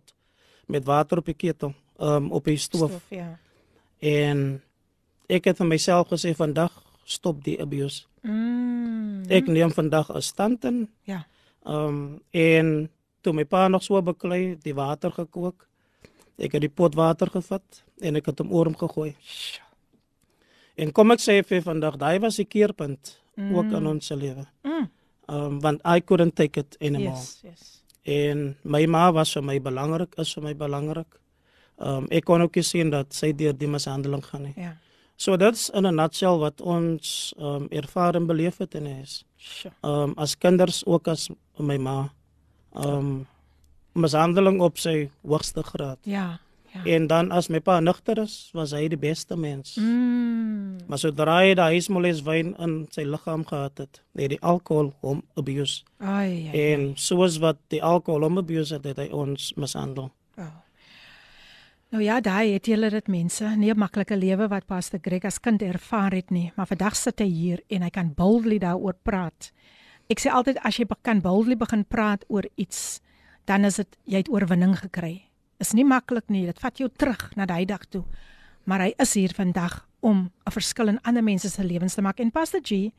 [0.66, 2.90] met water op die ketel, um, op die stoof.
[2.90, 3.38] Stof, ja.
[3.98, 4.62] En
[5.28, 8.04] ek het vir myself gesê vandag stop die abuse.
[8.22, 9.24] Mm.
[9.28, 10.88] Ek neem vandag 'n stand in.
[11.04, 11.26] Ja.
[11.64, 15.68] Ehm um, en toe my pa nog so beklei, die water gekook.
[16.40, 19.14] Ek het die pot water gevat en ek het hom oor hom gegooi.
[20.80, 23.54] En kom ek sê vir vandag, daai was die keerpunt mm.
[23.56, 24.46] ook in ons se lewe.
[24.64, 24.88] Mm.
[25.28, 27.16] Um want I couldn't take it anymore.
[27.16, 27.82] Yes, yes.
[28.02, 31.18] En my ma was vir my belangrik, is vir my belangrik.
[31.76, 34.54] Um ek kon ook sien dat sy deur die mishandeling gaan nie.
[34.56, 34.76] Ja.
[35.20, 39.24] So dit's in 'n nutshell wat ons um ervaar en beleef het in huis.
[39.36, 39.74] Sure.
[39.82, 41.28] Um as kinders ook as
[41.58, 42.08] my ma.
[42.72, 43.26] Um
[43.92, 45.98] mishandeling op sy hoogste graad.
[46.02, 46.40] Ja.
[46.72, 46.84] Ja.
[46.84, 49.74] En dan as my pa nugter is, was hy die beste mens.
[49.74, 50.76] Mm.
[50.86, 55.22] Maar sodra hy daai huismoles wyn in sy liggaam gehad het, het die alkohol hom
[55.34, 55.82] abuse.
[55.98, 56.72] Ai ai.
[56.72, 60.12] En soos wat die alkohol hom abuse het, het hy ons mishandel.
[60.38, 60.52] Oh.
[61.90, 65.40] Nou ja, daai het julle dit mense, nie 'n maklike lewe wat Pastor Greg as
[65.40, 69.50] kind ervaar het nie, maar vandag sit hy hier en hy kan boldly daaroor praat.
[70.08, 73.00] Ek sê altyd as jy kan boldly begin praat oor iets,
[73.44, 75.22] dan is dit jy het oorwinning gekry.
[75.58, 78.04] Is nie maklik nie, dit vat jou terug na daai dag toe.
[78.64, 82.20] Maar hy is hier vandag om 'n verskil in ander mense se lewens te maak.
[82.20, 82.92] En Pastor G,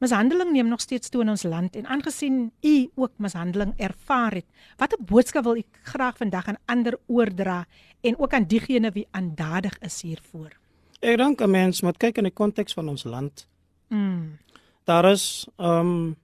[0.00, 4.46] mishandeling neem nog steeds toe in ons land en aangesien u ook mishandeling ervaar het,
[4.80, 7.66] watter boodskap wil u graag vandag aan ander oordra
[8.00, 10.56] en ook aan diegene wie aandadig is hiervoor?
[11.00, 13.46] Ek dink 'n mens moet kyk in die konteks van ons land.
[13.88, 14.38] Mm.
[14.84, 16.16] Daar is um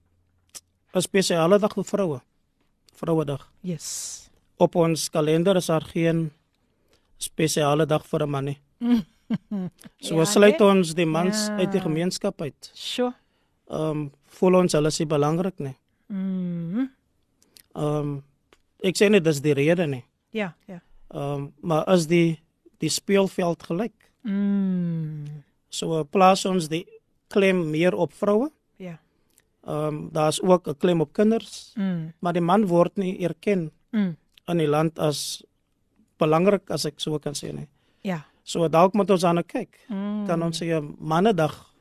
[0.95, 2.21] 'n spesiale dag vir vroue.
[2.95, 3.51] Vrouedag.
[3.61, 4.29] Yes.
[4.57, 6.31] Op ons kalender is daar geen
[7.19, 8.59] spesiale dag vir 'n man nie.
[9.99, 10.69] So Ja, ja, sluit nee?
[10.69, 11.57] ons die mans Ja.
[11.57, 12.71] uit die gemeenskap uit.
[13.69, 13.77] Sjoe.
[13.81, 15.75] Um voel ons hulle is belangrik nie.
[16.09, 16.89] Mm.
[17.75, 18.23] Um
[18.85, 20.05] ek sê nie dis die rede nie.
[20.33, 20.81] Ja, ja.
[21.11, 22.39] Um maar is die
[22.81, 23.95] die speelveld gelyk.
[24.25, 25.43] Mm.
[25.71, 26.85] So plaas ons die
[27.29, 28.51] klem meer op vroue.
[28.79, 28.99] Ja.
[29.67, 32.13] Um daar's ook 'n klem op kinders, Mm.
[32.21, 34.17] maar die man word nie erken Mm.
[34.49, 35.43] in die land as
[36.19, 37.67] belangrik as ek so kan sê nie.
[38.03, 38.25] Ja.
[38.45, 39.79] So dalk moet ons aan kyk.
[39.89, 40.27] Mm.
[40.27, 41.75] Kan ons 'n mannedag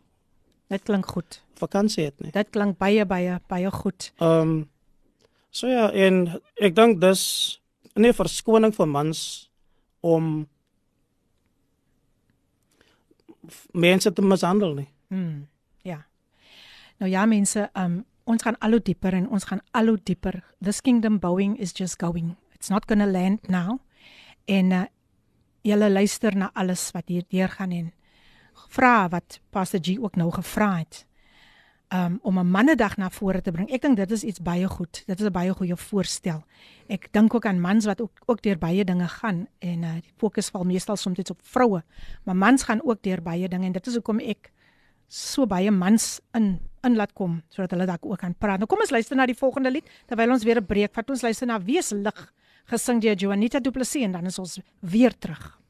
[0.67, 1.41] Dit klink goed.
[1.55, 2.31] vakansie het nie.
[2.31, 4.11] Dit klink baie baie baie goed.
[4.19, 4.69] Um
[5.49, 7.59] so ja, en ek dink dis
[7.95, 9.49] 'n verskoning vir mans
[10.01, 10.47] om
[13.71, 14.89] mense te mishandel nie.
[15.07, 15.47] Mm,
[15.83, 16.05] ja.
[16.97, 20.43] Nou ja mense, um ons gaan al hoe dieper en ons gaan al hoe dieper.
[20.61, 22.35] This kingdom bowing is just going.
[22.53, 23.79] It's not going to land now.
[24.45, 24.83] En uh,
[25.61, 27.93] julle luister na alles wat hier deur gaan en
[28.69, 31.05] vra wat Pastor G ook nou gevra het.
[31.93, 33.69] Um om 'n mannedag na vore te bring.
[33.69, 35.03] Ek dink dit is iets baie goed.
[35.05, 36.43] Dit is 'n baie goeie voorstel.
[36.87, 40.13] Ek dink ook aan mans wat ook ook deur baie dinge gaan en uh, die
[40.17, 41.83] fokus val meestal soms op vroue,
[42.23, 44.51] maar mans gaan ook deur baie dinge en dit is hoekom ek
[45.07, 48.61] so baie mans in in laat kom sodat hulle dalk ook kan praat.
[48.61, 51.09] Nou kom ons luister na die volgende lied terwyl ons weer 'n breek vat.
[51.09, 52.33] Ons luister na Wees lig
[52.65, 55.64] gesing deur Juanita Du Plessis en dan is ons weer terug.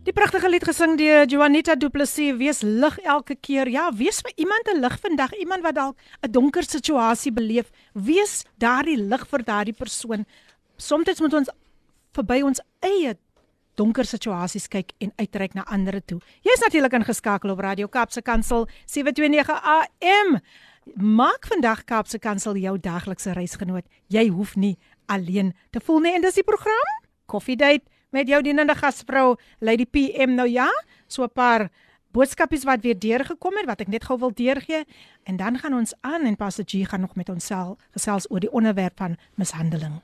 [0.00, 3.68] Die pragtige lied gesing deur Juanita Du Plessis, wees lig elke keer.
[3.68, 7.70] Ja, wees vir iemand 'n lig vandag, iemand wat dalk 'n donker situasie beleef.
[7.92, 10.24] Wees daardie lig vir daardie persoon.
[10.76, 11.50] Soms moet ons
[12.12, 13.18] verby ons eie
[13.74, 16.20] donker situasies kyk en uitreik na ander toe.
[16.40, 20.40] Jy's natuurlik ingeskakel op Radio Kapse Kansel 729 AM.
[20.96, 23.84] Maak vandag Kapse Kansel jou daglikse reisgenoot.
[24.08, 28.42] Jy hoef nie alleen te voel nie en dis die program Coffee Date met jou
[28.42, 30.68] dienende gasvrou Lady PM nou ja,
[31.06, 31.70] so 'n paar
[32.12, 34.84] boodskapies wat weer deurgekom het wat ek net gou wil deurgee.
[35.24, 38.40] En dan gaan ons aan en Pastor G gaan nog met ons sel gesels oor
[38.40, 40.00] die onderwerp van mishandeling.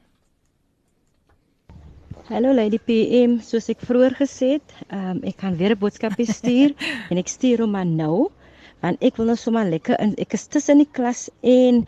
[2.26, 6.74] Hallo Lady PM, soos ek vroeër gesê het, um, ek gaan weer 'n boodskapie stuur
[7.10, 8.30] en ek stuur hom aan nou
[8.82, 11.86] want ek wil nou sommer lekker in ek is tussen die klas en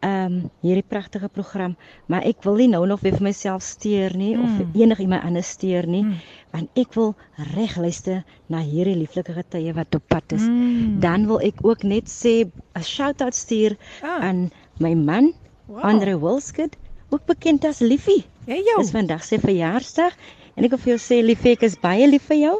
[0.00, 1.74] ehm um, hierdie pragtige program,
[2.08, 4.44] maar ek wil nie nou nog weer vir myself steur nie mm.
[4.44, 6.14] of enigiemand anders steur nie, mm.
[6.54, 7.12] want ek wil
[7.52, 10.46] reg luister na hierdie lieflike getye wat op pad is.
[10.48, 10.98] Mm.
[11.04, 14.24] Dan wil ek ook net sê 'n shout-out stuur ah.
[14.24, 14.48] aan
[14.80, 15.34] my man,
[15.66, 15.84] wow.
[15.84, 16.76] Andre Wilskut,
[17.10, 18.24] ook bekend as Liefie.
[18.46, 18.78] Hey jou.
[18.80, 20.16] Dis vandag sy verjaarsdag
[20.56, 22.56] en ek wil vir jou sê Liefie, ek is baie lief vir jou.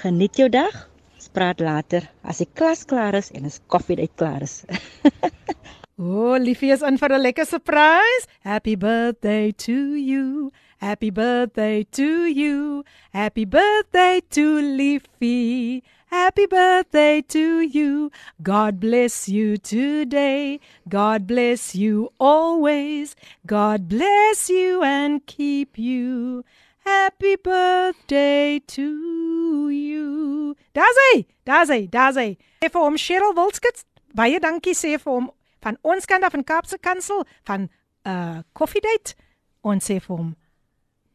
[0.00, 0.88] Geniet jou dag.
[1.20, 4.64] Ons praat later as die klas klaar is en as koffie uit klaar is.
[6.02, 8.26] O, oh, liefie is in vir 'n lekker surprise.
[8.40, 9.74] Happy birthday to
[10.10, 10.50] you.
[10.80, 12.84] Happy birthday to you.
[13.12, 14.44] Happy birthday to
[14.78, 15.82] Liefie.
[16.06, 18.10] Happy birthday to you.
[18.42, 20.58] God bless you today.
[20.88, 23.14] God bless you always.
[23.46, 26.44] God bless you and keep you.
[26.86, 30.56] Happy birthday to you.
[30.72, 31.26] Daar's hy.
[31.44, 31.86] Daar's hy.
[31.86, 32.38] Daar's hy.
[32.62, 33.84] Vir hom Cheryl Wilskut.
[34.16, 35.28] Baie dankie sê vir hom
[35.60, 37.70] van ons kant af in Kaapse Kansel van 'n
[38.08, 39.14] uh, coffee date
[39.60, 40.36] ons sê vir hom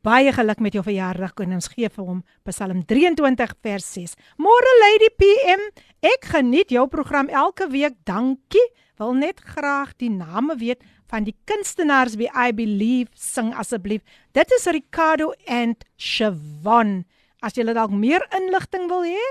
[0.05, 4.13] baie geluk met jou verjaardag en ons gee vir hom Psalm 23 vers 6.
[4.37, 5.63] Môre Lady PM,
[6.05, 7.97] ek geniet jou program elke week.
[8.05, 8.65] Dankie.
[9.01, 14.05] Wil net graag die name weet van die kunstenaars wie I believe sing asseblief.
[14.37, 17.03] Dit is Ricardo and Siobhan.
[17.41, 19.25] As jy dalk meer inligting wil hê,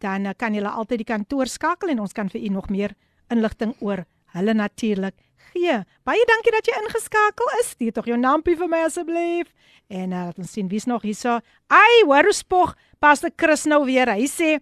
[0.00, 2.94] dan uh, kan jy altyd die kantoor skakel en ons kan vir u nog meer
[3.30, 4.06] inligting oor
[4.36, 5.16] hulle natuurlik
[5.52, 5.78] gee.
[6.06, 7.72] Baie dankie dat jy ingeskakel is.
[7.74, 9.50] Stuur tog jou naampie vir my asseblief.
[9.90, 11.40] En uh, laat ons sien wie's nog hierso.
[11.72, 14.10] Ai, hoor spog, Pastor Chris nou weer.
[14.12, 14.58] Hy sê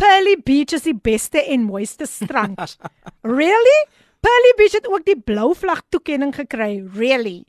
[0.00, 2.58] Pearly Beach is die beste en mooiste strand.
[3.40, 3.78] really?
[4.22, 6.80] Pearly Beach het ook die blou vlag toekenning gekry.
[6.96, 7.42] Really?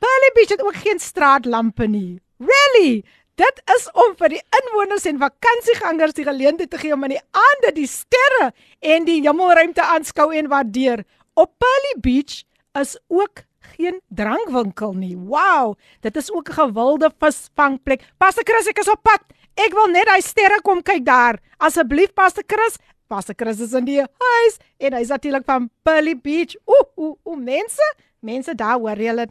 [0.00, 2.20] Pearly Beach het ook geen straatlampe nie.
[2.40, 3.02] Really?
[3.40, 7.22] Dit is om vir die inwoners en vakansiegangers die geleentheid te gee om in die
[7.32, 8.50] aande die sterre
[8.84, 11.06] en die hemelruimte aanskou en waardeer.
[11.40, 12.42] Op Pearly Beach
[12.76, 13.46] is ook
[13.78, 15.14] geen drankwinkel nie.
[15.16, 18.04] Wow, dit is ook 'n gewilde visvangplek.
[18.18, 19.22] Pastor Chris, ek is op pad.
[19.54, 21.40] Ek wil net daai sterre kom kyk daar.
[21.58, 22.76] Asseblief Pastor Chris,
[23.08, 26.56] Pastor Chris is in die huis en hy's natuurlik van Pearly Beach.
[26.66, 29.26] Ooh, ooh, ooh, mense, mense daar hoor julle,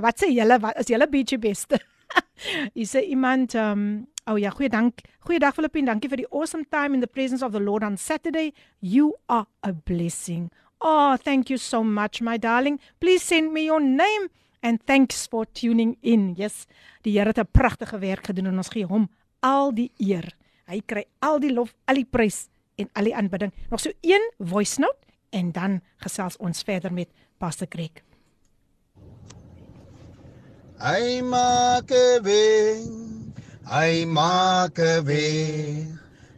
[0.00, 1.80] wat sê julle, wat is julle beach beste?
[2.74, 5.00] Is there iemand um oh ja, goeie dank.
[5.24, 8.52] Goeiedag Filippin, dankie vir die awesome time in the presence of the Lord on Saturday.
[8.80, 10.50] You are a blessing.
[10.80, 12.80] Oh, thank you so much my darling.
[13.00, 14.28] Please send me your name
[14.62, 16.34] and thanks for tuning in.
[16.36, 16.66] Yes,
[17.02, 19.08] die Here het 'n pragtige werk gedoen en ons gee hom
[19.40, 20.34] al die eer.
[20.66, 23.52] Hy kry al die lof, al die prys en al die aanbidding.
[23.70, 27.08] Nog so een voice note en dan gesels ons verder met
[27.38, 28.13] Pastor Greg.
[30.84, 32.92] Hy maak 'n weg.
[33.64, 35.88] Hy maak 'n weg.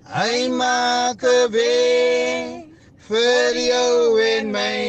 [0.07, 2.47] Hy maak 'n weg
[3.09, 4.87] vir jou en my.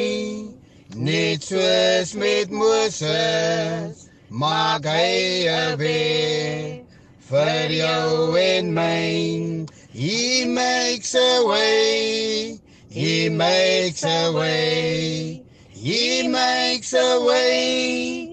[0.93, 6.85] Net soos met Moses maak hy 'n weg
[7.29, 9.65] vir jou en my.
[9.89, 12.61] He makes a way.
[12.93, 15.41] He makes a way.
[15.73, 18.26] He makes a way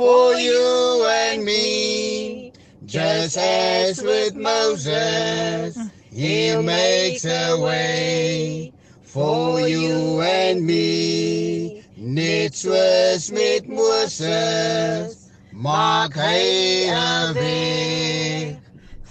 [0.00, 2.52] for you and me.
[2.86, 5.76] Just as with Moses,
[6.10, 8.72] He makes a way
[9.02, 11.84] for you and me.
[11.98, 18.56] Net was met Moses, maak hy 'n weg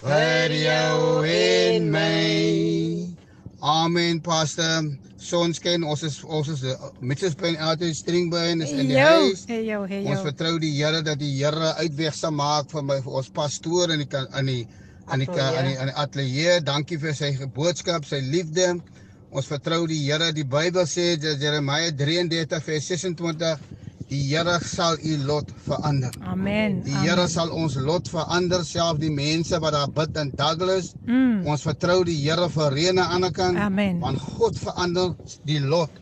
[0.01, 3.13] vir jou en my.
[3.61, 4.97] Amen, pastor.
[5.19, 6.61] Sonskyn, ons is ons is
[7.03, 9.43] Mitchellsplein out in Stringbyn is in die Heyo, huis.
[9.49, 10.07] heyo, heyo.
[10.13, 13.91] Ons vertrou die Here dat die Here uitweg sal maak vir my vir ons pastoor
[13.95, 14.07] in die
[14.39, 14.61] in die
[15.09, 16.55] aan die aan die aan die ateljee.
[16.63, 18.77] Dankie vir sy boodskap, sy liefde.
[19.29, 20.31] Ons vertrou die Here.
[20.33, 23.67] Die Bybel sê dat Jeremia 33 vers 26
[24.09, 26.13] die Here sal u lot verander.
[26.25, 26.81] Amen.
[26.85, 30.93] Die Here sal ons lot verander, self die mense wat daar bid in Douglas.
[31.05, 31.45] Mm.
[31.49, 33.59] Ons vertrou die Here vir reëne aan die kant.
[33.61, 33.99] Amen.
[34.01, 35.13] Want God verander
[35.49, 35.93] die lot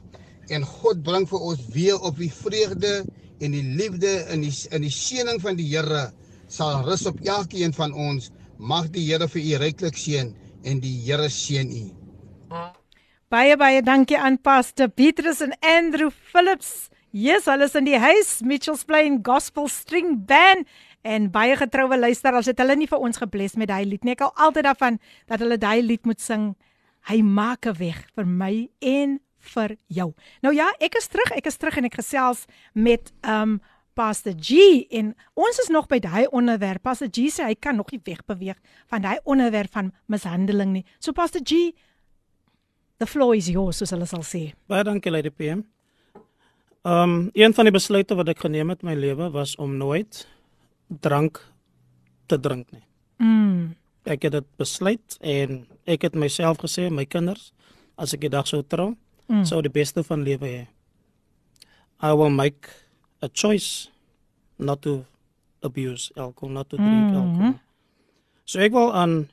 [0.53, 3.01] en God bring vir ons weer op die vreugde
[3.43, 6.07] en die liefde en die in die seëning van die Here
[6.47, 8.31] sal rus op elkeen van ons.
[8.57, 10.31] Mag die Here vir u ryklik seën
[10.63, 11.85] en die Here seën u.
[13.27, 16.87] Baie baie dankie aan Pastor Petrus en Andrew Phillips.
[17.17, 20.67] Yes, hulle is in die huis, Mitchells Plain Gospel String Band
[21.01, 24.13] en baie getroue luisteraars het hulle nie vir ons gebless met daai lied nie.
[24.13, 26.51] Ek hou altyd daarvan dat hulle daai lied moet sing.
[27.09, 29.17] Hy maak 'n weg vir my en
[29.55, 30.13] vir jou.
[30.43, 31.31] Nou ja, ek is terug.
[31.31, 32.45] Ek is terug en ek gesels
[32.75, 33.61] met um
[33.95, 36.83] Pastor G en ons is nog by daai onderwerp.
[36.83, 40.85] Pastor G sê hy kan nog nie wegbeweeg van daai onderwerp van mishandeling nie.
[40.99, 41.73] So Pastor G,
[42.99, 44.53] the floor is yours, soos hulle sal sê.
[44.67, 45.65] Baie dankie Lady PM.
[46.87, 50.21] Um een van die besluite wat ek geneem het in my lewe was om nooit
[51.03, 51.41] drank
[52.31, 52.83] te drink nie.
[53.19, 53.73] Mm.
[54.07, 57.49] Ek het dit besluit en ek het myself gesê my kinders
[57.99, 58.93] as ek die dag sou trou,
[59.27, 59.43] Mm.
[59.43, 60.67] sou die beste van lewe hê.
[62.01, 62.69] I will make
[63.21, 63.89] a choice
[64.57, 65.03] not to
[65.61, 67.15] abuse alcohol, not to drink Mhm.
[67.15, 67.53] alcohol.
[68.45, 69.29] So ek wil aan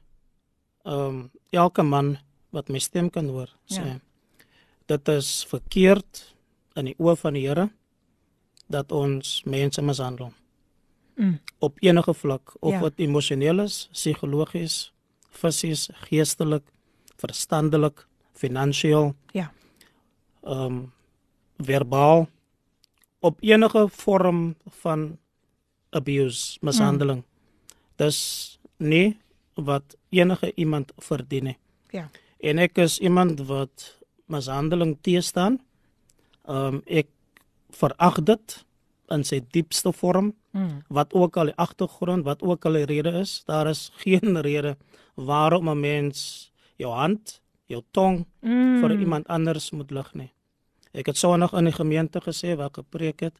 [0.84, 2.18] um elke man
[2.50, 4.00] wat my stem kan hoor sê Ja.
[4.88, 6.33] dit is verkeerd
[6.76, 7.68] in die oë van die Here
[8.70, 10.32] dat ons mense mishandel
[11.16, 11.38] Mm.
[11.58, 12.80] op enige vlak of Ja.
[12.80, 14.92] wat emosioneel is, psigologies,
[15.30, 16.62] fisies, geestelik,
[17.16, 19.52] verstandelik, finansiëel, Ja.
[20.42, 20.92] ehm um,
[21.58, 22.28] verbaal
[23.20, 25.18] op enige vorm van
[25.90, 27.22] abuse, mishandeling.
[27.22, 27.76] Mm.
[27.96, 29.16] Dis nie
[29.54, 31.56] wat enige iemand verdien nie.
[31.90, 32.10] Ja.
[32.40, 35.60] En ek is iemand wat mishandeling teestaan.
[36.48, 37.06] Ehm um, ek
[37.70, 38.64] verag dit
[39.10, 40.34] in sy diepste vorm.
[40.52, 40.82] Mm.
[40.88, 44.76] Wat ook al die agtergrond, wat ook al die rede is, daar is geen rede
[45.16, 48.80] waarom 'n mens jou hand, jou tong Mm.
[48.80, 50.32] vir iemand anders moet lig nie.
[50.92, 53.34] Ek het Sondag in die gemeente gesê waar ek gepreek het,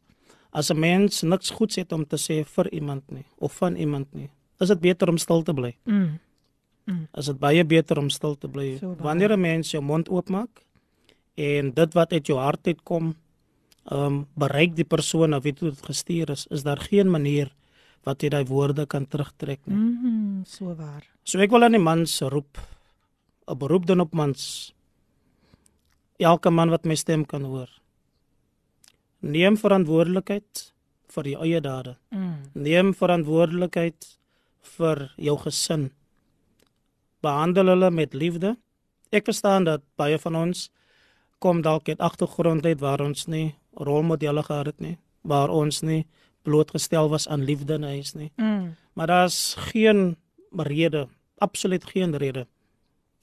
[0.53, 4.15] as 'n mens niks goeds het om te sê vir iemand nie of van iemand
[4.15, 4.31] nie,
[4.61, 5.77] is dit beter om stil te bly.
[5.87, 6.19] Mm.
[7.17, 8.97] Is dit baie beter om stil te bly So waar.
[9.03, 10.64] wanneer 'n mens jou mond oopmaak
[11.35, 13.15] en dit wat uit jou hart uitkom,
[13.85, 17.51] ehm um, bereik die persoon na wie dit gestuur is, is daar geen manier
[18.05, 19.77] wat jy daai woorde kan terugtrek nie.
[19.77, 21.05] Mm, so waar.
[21.25, 22.59] So ek wil aan die mans roep
[23.49, 24.73] 'n beroep doen op mans.
[26.19, 27.69] Elke man wat my stem kan hoor.
[29.21, 30.73] Neem verantwoordelikheid
[31.09, 31.97] vir jou eie dade.
[32.11, 32.51] Mm.
[32.55, 34.19] Neem verantwoordelikheid
[34.77, 35.91] vir jou gesin.
[37.21, 38.57] Behandel hulle met liefde.
[39.11, 40.71] Ek verstaan dat baie van ons
[41.45, 44.97] kom dalk uit agtergrond uit waar ons nie rolmodelle gehad het nie,
[45.29, 46.07] waar ons nie
[46.45, 48.31] blootgestel was aan liefde in huis nie.
[48.41, 48.75] Mm.
[48.97, 50.17] Maar daar's geen
[50.57, 52.47] rede, absoluut geen rede.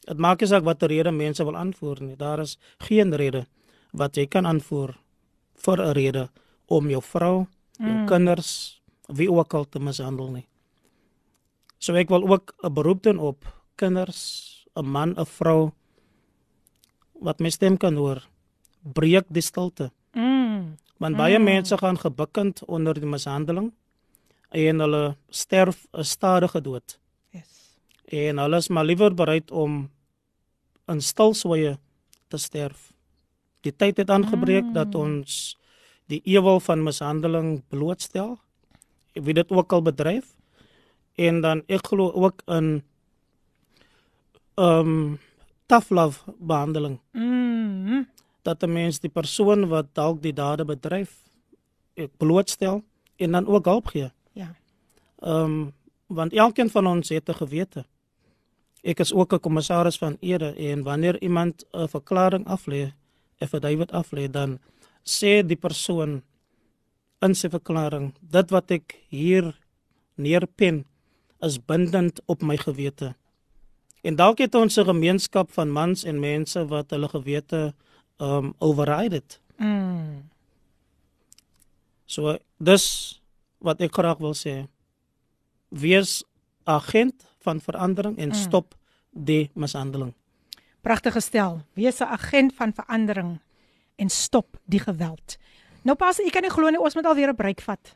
[0.05, 2.17] Dit maak nie saak watter rede mense wil aanvoer nie.
[2.17, 3.45] Daar is geen rede
[3.93, 4.95] wat jy kan aanvoer
[5.65, 6.30] vir 'n rede
[6.67, 7.47] om jou vrou,
[7.78, 8.05] jou Mm.
[8.05, 10.47] kinders, wie ook al te mishandel nie.
[11.80, 13.45] So ek wil ook 'n beroep doen op
[13.76, 15.72] kinders, 'n man, 'n vrou
[17.22, 18.24] wat my stem kan hoor.
[18.82, 19.91] Breek die stilte.
[20.17, 20.78] Mm.
[20.97, 21.43] Want baie Mm.
[21.43, 23.72] mense gaan gebukkend onder die mishandeling
[24.49, 26.99] en hulle sterf 'n stadige dood.
[27.30, 27.78] Yes.
[28.05, 29.89] En hulle is maar liewer bereid om
[30.88, 31.78] in stilswye
[32.28, 32.93] te sterf.
[33.61, 34.74] Die tyd het aangebreek mm.
[34.74, 35.57] dat ons
[36.05, 38.39] die ewel van mishandeling blootstel.
[39.13, 40.36] Wie dit ook al bedryf.
[41.15, 42.84] En dan ek glo ook in
[44.55, 45.19] ehm um,
[45.72, 48.07] tough love behandeling Mm.
[48.43, 51.11] dat 'n mens die persoon wat dalk die dade bedryf
[51.95, 52.84] ek blootstel
[53.15, 54.11] en dan ook hulp gee.
[54.34, 54.55] Ja.
[55.19, 55.74] Ehm um,
[56.07, 57.86] want elkeen van ons het 'n gewete.
[58.84, 62.93] Ek is ook 'n kommissaris van ere en wanneer iemand 'n verklaring aflê, 'n
[63.39, 64.59] affidavit aflê, dan
[65.03, 66.22] sê die persoon
[67.22, 69.59] in sy verklaring dit wat ek hier
[70.15, 70.86] neerpen
[71.39, 73.15] is bindend op my gewete.
[74.02, 77.74] En dalk het ons 'n gemeenskap van mans en mense wat hulle gewete
[78.18, 79.39] um override het.
[79.58, 80.30] Mm.
[82.06, 82.86] So dis
[83.58, 84.68] wat ek graag wil sê.
[85.70, 86.24] Wees
[86.64, 88.34] agent van verandering en Mm.
[88.34, 88.76] stop
[89.10, 90.14] die mishandeling.
[90.82, 91.62] Pragtige stel.
[91.74, 93.39] Wees 'n agent van verandering
[93.95, 95.38] en stop die geweld.
[95.88, 97.96] Nou pas, ek kan nie glo nie ons moet alweer 'n breek vat.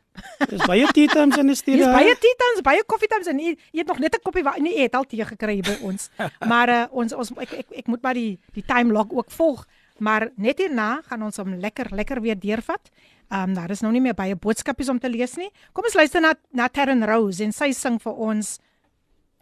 [0.50, 1.86] Dis baie tea times in die studio.
[1.86, 4.62] Dis baie tea times, baie koffie times en jy het nog net 'n koppie water.
[4.62, 6.10] Nee, jy het al tee gekry by ons.
[6.50, 9.66] maar uh, ons ons ek, ek ek moet maar die die time log ook volg.
[9.98, 12.90] Maar net hierna gaan ons hom lekker lekker weer deurvat.
[13.30, 15.50] Ehm um, daar is nou nie meer baie boodskapies om te lees nie.
[15.72, 18.58] Kom ons luister na na Terren Rose en sy sing vir ons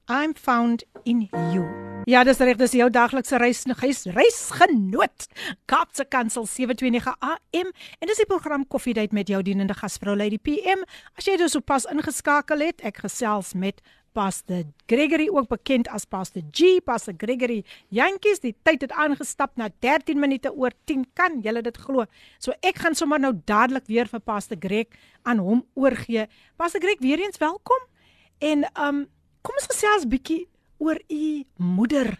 [0.10, 1.64] I'm found in you.
[2.10, 5.28] Ja, dis reg, dis jou daglikse reis reis reisgenoot.
[5.70, 10.82] Kaapse Kansel 729 AM en dis die program Koffiedייט met jou dienende gasvrou Lady PM.
[11.14, 13.84] As jy dus sopas ingeskakel het, ek gesels met
[14.18, 17.62] Pastor Gregory ook bekend as Pastor G, Pastor Gregory
[17.94, 18.42] Jantjies.
[18.42, 21.06] Die tyd het aangestap na 13 minute oor 10.
[21.14, 22.08] Kan julle dit glo?
[22.42, 24.90] So ek gaan sommer nou dadelik weer vir Pastor Greg
[25.30, 26.26] aan hom oorgee.
[26.58, 27.88] Pastor Greg, weer eens welkom.
[28.42, 29.06] En um
[29.45, 30.47] kom ons gesels bietjie
[30.83, 32.17] oor u moeder.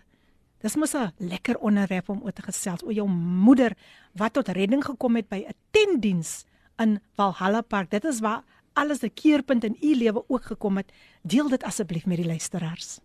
[0.61, 3.73] Dis mos 'n lekker onderwerp om oor te gesels oor jou moeder
[4.13, 6.45] wat tot redding gekom het by 'n tentdiens
[6.79, 7.91] in Valhalla Park.
[7.91, 8.43] Dit is waar
[8.75, 10.93] alles 'n keerpunt in u lewe ook gekom het.
[11.23, 12.99] Deel dit asseblief met die luisteraars.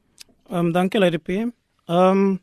[0.50, 1.52] Ehm um, dankie Lady PM.
[1.86, 2.40] Ehm um,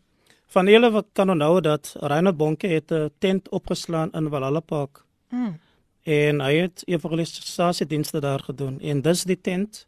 [0.47, 5.05] van julle wat kan onthou dat Reinhard Bonke het 'n tent opgeslaan in Valhalla Park.
[5.29, 5.61] Mm.
[6.03, 9.87] En hy het evangelisasiedienste daar gedoen en dis die tent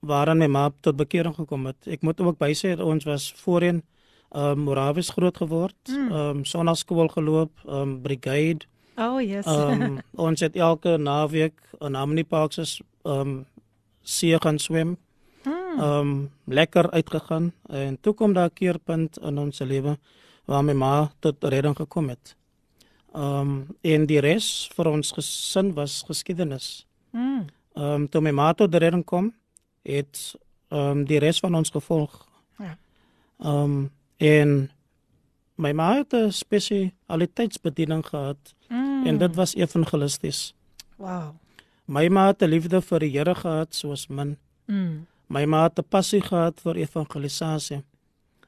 [0.00, 1.76] waaraan my ma tot bekering gekom het.
[1.86, 3.82] Ek moet ook bysê ons was voorheen
[4.30, 6.12] ehm um, Morawies groot geword, ehm Mm.
[6.12, 8.66] um, sonnaskool geloop, ehm um, brigade.
[8.96, 9.46] Oh yes.
[9.46, 9.98] Ehm um,
[10.28, 13.46] ons het elke naweek in Harmony Park se ehm um,
[14.02, 14.96] see gaan swem.
[15.44, 15.78] Mm.
[15.80, 19.98] Ehm um, lekker uitgegaan en toe kom daar 'n keerpunt in ons lewe
[20.44, 22.36] waar my ma tot redding gekom het.
[23.14, 26.86] Ehm um, en die res vir ons gesin was geskiedenis.
[27.12, 27.44] Mm.
[27.74, 29.32] Ehm um, toe my ma tot redding kom,
[29.82, 30.34] het
[30.68, 32.28] ehm um, die res van ons gevolg.
[32.58, 32.76] Ja.
[33.38, 34.70] Ehm um, en
[35.54, 39.06] my ma het 'n spesialiteitsbediening gehad Mm.
[39.06, 40.54] en dit was evangelisties.
[40.96, 41.34] Wow.
[41.84, 44.36] My ma het 'n liefde vir die Here gehad soos min.
[44.66, 45.06] Mm.
[45.26, 47.82] My ma het 'n passie gehad vir evangelisasie.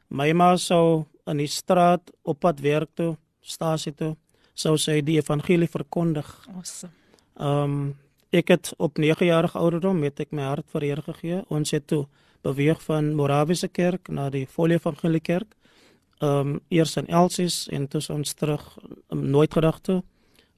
[0.09, 4.17] My ma sou in die straat op pad werk toe, stasie toe,
[4.55, 6.47] sou sy die evangelie verkondig.
[6.57, 6.93] Awesome.
[7.37, 7.97] Ehm um,
[8.33, 11.43] ek het op 9 jarige ouderdom het ek my hart vir Here gegee.
[11.53, 12.07] Ons het toe
[12.43, 15.55] beweeg van Morawiese kerk na die Volle Evangelie kerk.
[16.23, 18.79] Ehm um, eers in Elsies en toe ons terug
[19.11, 20.03] um, nooit gedagte.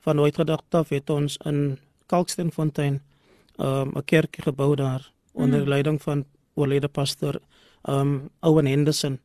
[0.05, 3.01] Van nooit gedagte af het ons in Kalksteenfontein
[3.59, 5.69] ehm um, 'n kerk gebou daar onder Mm.
[5.69, 7.41] leiding van oorlede pastoor
[7.83, 9.19] ehm um, Owen Henderson.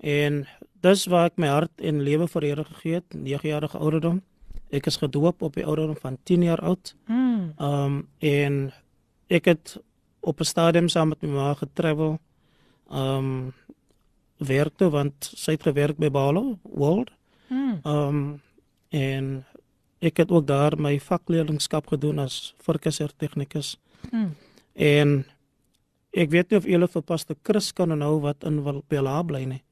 [0.00, 0.46] En
[0.80, 4.22] dis waar ek my hart en lewe vir Here gegee het, 9 jarige ouderdom.
[4.70, 6.94] Ek is gedoop op die ouderdom van 10 jaar oud.
[7.06, 7.52] Mm.
[7.56, 8.72] Ehm um, en
[9.26, 9.78] ek het
[10.20, 12.18] op 'n stadium saam met my ma getravel.
[12.90, 13.52] Ehm um,
[14.38, 17.10] werk toe want sy het gewerk by Balo World.
[17.48, 17.80] Mm.
[17.82, 18.40] Ehm um,
[18.88, 19.44] en
[19.98, 23.78] ek het ook daar my vakleerlingskap gedoen as verkisser tegnikus.
[24.10, 24.34] Mm.
[24.72, 25.24] En
[26.10, 29.62] ek weet nie of julle vir Pastor Chris kan onthou wat in Bela bly nie.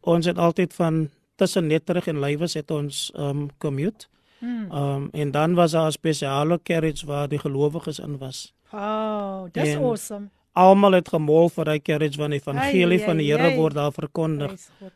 [0.00, 4.06] Ons het altyd van tussen Netterig en Lywes het ons um, commute.
[4.38, 4.70] Mm.
[4.70, 8.54] Ehm um, en dan was daar 'n spesiale carriage waar die gelowiges in was.
[8.70, 10.28] Wow, dis En awesome.
[10.52, 14.52] Almal het gemol vir daai carriage van die evangelie van die Here word daar verkondig.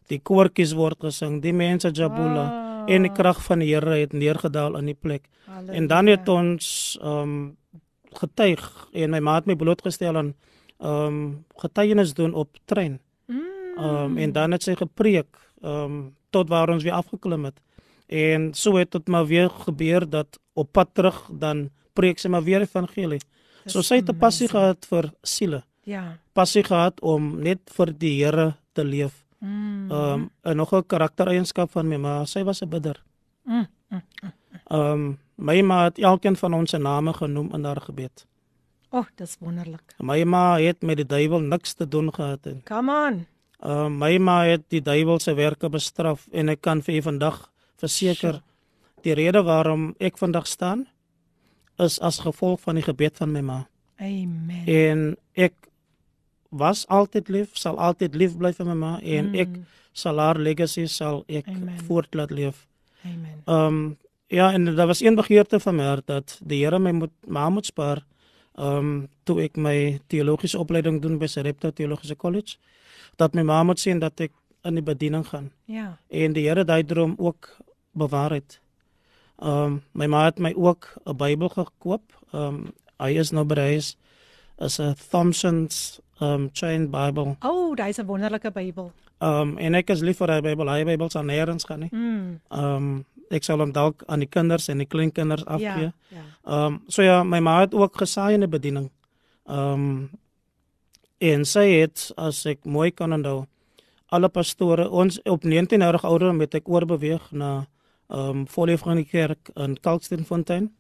[0.07, 2.91] Die koortjies word gesing, die mense jabula Wow.
[2.91, 5.29] en die krag van die Here het neergedaal in die plek.
[5.67, 7.57] En dan het ons ehm um,
[8.17, 10.35] getuig en my ma het my blootgestel aan
[10.79, 13.01] ehm um, getuienis doen op trein.
[13.27, 13.43] Mm.
[13.77, 17.61] Ehm um, en dan het sy gepreek ehm um, tot waar ons weer afgeklim het.
[18.07, 22.45] En so het dit maar weer gebeur dat op pad terug dan preek sy maar
[22.45, 23.21] weer evangelie.
[23.65, 25.65] Dis So sy het 'n passie gehad vir siele.
[25.83, 26.19] Ja.
[26.33, 29.25] Passie gehad om net vir die Here te leef.
[29.39, 29.91] Mm.
[29.91, 33.03] Ehm um, en nog 'n karaktereienskap van my ma, sy was 'n bidder.
[33.45, 33.67] Mm.
[33.89, 34.03] mm.
[34.71, 38.27] Ehm um, my ma het elkeen van ons se name genoem in haar gebed.
[38.91, 39.95] Oh, dis wonderlik.
[39.99, 43.27] My ma het met die duiwel niks te doen gehad en Come on.
[43.65, 47.51] Uh, my ma het die duiwel se werke bestraf en ek kan vir u vandag
[47.81, 48.43] verseker
[49.05, 50.87] die rede waarom ek vandag staan
[51.79, 53.59] is as gevolg van die gebed van my ma.
[54.01, 54.65] Amen.
[54.67, 55.55] En ek
[56.51, 59.35] was altyd lief, sal altyd lief bly vir my ma en Mm.
[59.35, 59.49] ek
[59.93, 61.79] sal haar legacy sal ek Amen.
[61.89, 62.67] voort laat leef.
[63.05, 63.43] Amen.
[63.47, 63.97] Ehm um,
[64.29, 67.49] ja, en daar was een begeerte van my hart dat die Here my moet ma
[67.51, 68.03] moet spaar
[68.57, 72.57] Ehm um, toe ek my teologiese opleiding doen by Sarepta Teologiese College
[73.17, 74.33] dat my ma moet sien dat ek
[74.67, 75.51] in die bediening gaan.
[75.65, 75.99] Ja.
[76.09, 77.57] En die Here daai droom ook
[77.93, 78.61] bewaar het.
[79.39, 82.03] Ehm um, my ma het my ook 'n Bybel gekoop.
[82.33, 83.97] Ehm um, hy is nou bereis
[84.59, 87.37] as 'n Thompson's um Chain Bible.
[87.43, 88.93] O, oh, dis 'n wonderlike Bybel.
[89.19, 90.69] Um en ek is lief vir daai Bybel.
[90.69, 91.91] Hy Bybel sal nêrens gaan nie.
[91.93, 92.41] Mm.
[92.51, 95.93] Um ek sal hom dalk aan die kinders en die kleinkinders afgee.
[95.93, 96.25] Ja, ja.
[96.45, 98.91] Um so ja, my ma het ook gesaai in die bediening.
[99.45, 100.11] Um
[101.19, 103.47] en sy het as ek mooi kan onthou
[104.15, 107.67] alle pastore ons op 19 jarige ouderdom het ek oorbeweeg na
[108.09, 110.71] um Volle van die kerk in Kalksteenfontein.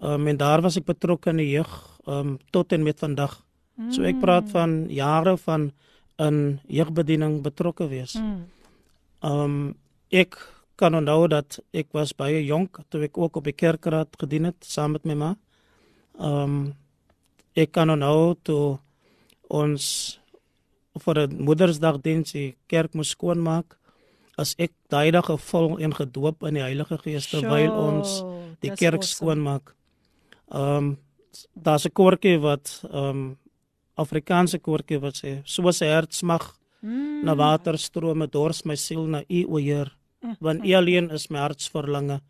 [0.00, 1.72] Um en daar was ek betrokke in die jeug
[2.08, 3.36] um tot en met vandag.
[3.76, 3.90] Mm.
[3.92, 5.72] So ek praat van jare van
[6.18, 8.14] in jeugbediening betrokke wees.
[8.16, 8.46] Mm.
[9.20, 9.74] Um
[10.10, 10.38] ek
[10.80, 14.64] kan onthou dat ek was baie jonk toe ek ook op die kerkraad gedien het
[14.64, 15.34] saam met my ma.
[16.16, 16.74] Um
[17.54, 18.78] ek kan onthou toe
[19.54, 19.84] ons
[21.04, 23.78] vir 'n Moedersdag diens die kerk moes skoonmaak
[24.38, 28.22] as ek daai dag gevul en gedoop in die Heilige Gees terwyl ons
[28.60, 29.14] die kerk awesome.
[29.14, 29.74] skoonmaak.
[30.50, 30.98] Um
[31.54, 33.36] daar's 'n koortjie wat um
[33.96, 37.24] Afrikaanse koortjie wat sê soos 'n hart smag mm.
[37.24, 39.96] na waterstrome dors my siel na u o Heer
[40.40, 42.20] want u alleen is my hartsverlange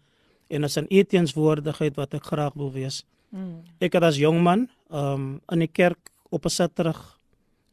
[0.48, 3.04] en as 'n eteenswoordigheid wat ek graag wil wees.
[3.30, 3.64] Mm.
[3.80, 7.13] Ek het as jong man um in die kerk op 'n Saterdag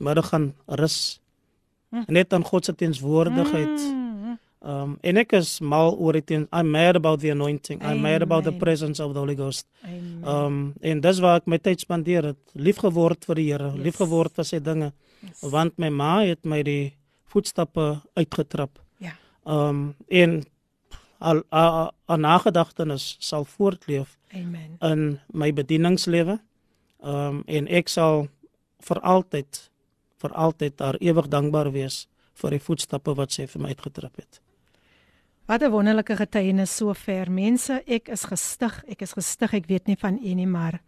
[0.02, 1.22] middag gaan rus
[1.90, 2.06] mm.
[2.08, 3.78] net aan God se teenswoordigheid.
[3.80, 4.02] Mm.
[4.62, 7.82] Um en ek is mal oor dit I'm mad about the anointing.
[7.82, 9.66] I'm mad about the presence of the Holy Ghost.
[9.84, 10.22] Amen.
[10.22, 12.42] Um en dis waar ek my tyd spandeer het.
[12.54, 13.82] Lief geword vir die Here, yes.
[13.82, 14.92] lief geword vir sy dinge.
[15.26, 15.42] Yes.
[15.50, 16.94] Want my ma het my die
[17.34, 18.78] voetstappe uitgetrap.
[19.02, 19.16] Ja.
[19.50, 20.44] Um en
[21.18, 24.18] al 'n nagedagtenis sal voortleef.
[24.30, 24.78] Amen.
[24.82, 26.38] In my bedieningslewe.
[27.02, 28.28] Um en ek sal
[28.78, 29.71] vir altyd
[30.22, 34.42] vir altyd daar ewig dankbaar wees vir die voetstappe wat sy vir my uitgetrap het.
[35.48, 37.32] Wat 'n wonderlike getuienis sover.
[37.32, 38.84] Mense, ek is gestig.
[38.88, 39.54] Ek is gestig.
[39.54, 40.82] Ek weet nie van u nie, maar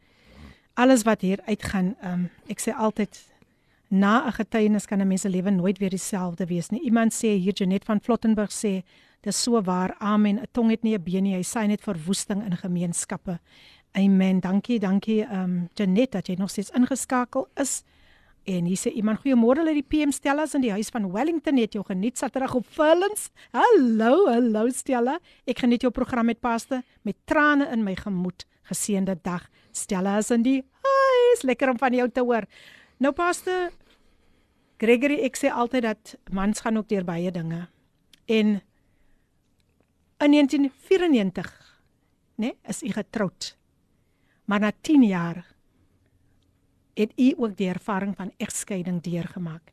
[0.73, 3.33] alles wat hier uitgaan, um, ek sê altyd
[3.89, 6.81] na 'n getuienis kan 'n mens se lewe nooit weer dieselfde wees nie.
[6.81, 8.83] Iemand sê hier Janet van Flottenburg sê,
[9.21, 9.95] dis so waar.
[9.99, 10.39] Amen.
[10.39, 11.35] 'n Tong het nie 'n been nie.
[11.35, 13.39] Hy sê net verwoesting in gemeenskappe.
[13.91, 14.39] Amen.
[14.39, 17.83] Dankie, dankie um Janet dat jy nog steeds ingeskakel is.
[18.43, 21.77] En hier sê iemand goeiemôre uit die PM Stella in die huis van Wellington het
[21.77, 23.29] jou geniet Saterdag op Vullens.
[23.55, 25.15] Hallo, hallo Stella.
[25.47, 28.43] Ek geniet jou program met paste met trane in my gemoed.
[28.67, 29.47] Geseënde dag.
[29.71, 31.45] Stella is in die huis.
[31.47, 32.43] Lekker om van jou te hoor.
[32.99, 33.71] Nou paste
[34.83, 37.69] Gregory, ek sê altyd dat mans gaan ook deur baie dinge.
[38.27, 38.59] En
[40.19, 41.47] in 1994,
[42.35, 43.55] né, nee, is u getroud.
[44.45, 45.52] Maar na 10 jaar
[46.93, 49.71] het u ook die ervaring van egskeiding deurgemaak.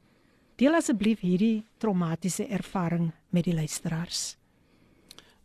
[0.60, 4.36] Deel asseblief hierdie traumatiese ervaring met die luisteraars.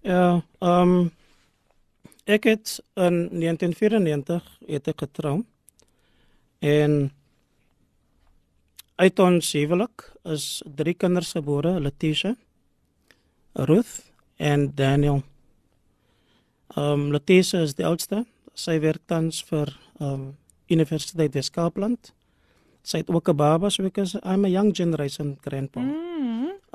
[0.04, 1.12] Ja, ehm um,
[2.26, 5.44] ek het in 1994 het ek getrou.
[6.60, 7.12] En
[8.96, 12.36] uit ons huwelik is drie kinders gebore, Letitia,
[13.54, 15.24] Ruth en Daniel.
[16.76, 18.26] Ehm um, Letitia is die oudste.
[18.54, 20.34] Sy werk tans vir ehm um,
[20.68, 22.14] Universiteit Weskaapland.
[22.82, 25.80] Sy het ook 'n baba, so ek is I'm a young generation grandpa.
[25.80, 26.16] Mm.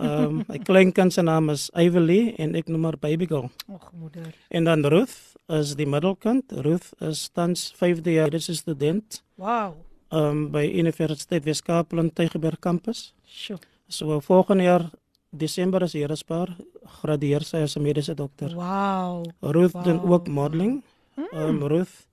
[0.00, 3.50] Ehm um, my kleinkind se naam is Ivory en ek noem haar baby girl.
[3.68, 4.32] Ag moeder.
[4.48, 6.52] En dan Ruth is die middelkind.
[6.64, 9.22] Ruth is tans 5de jaar dis student.
[9.34, 9.76] Wow.
[10.08, 13.12] Ehm um, by Universiteit Weskaapland Tygerberg kampus.
[13.26, 13.58] Sjoe.
[13.88, 14.90] So volgende jaar
[15.30, 16.56] Desember is hier 'n paar
[17.00, 18.54] gradueer sy as 'n mediese dokter.
[18.54, 19.24] Wow.
[19.40, 19.84] Ruth wow.
[19.84, 20.82] doen ook modeling.
[21.16, 22.06] Ehm um, Ruth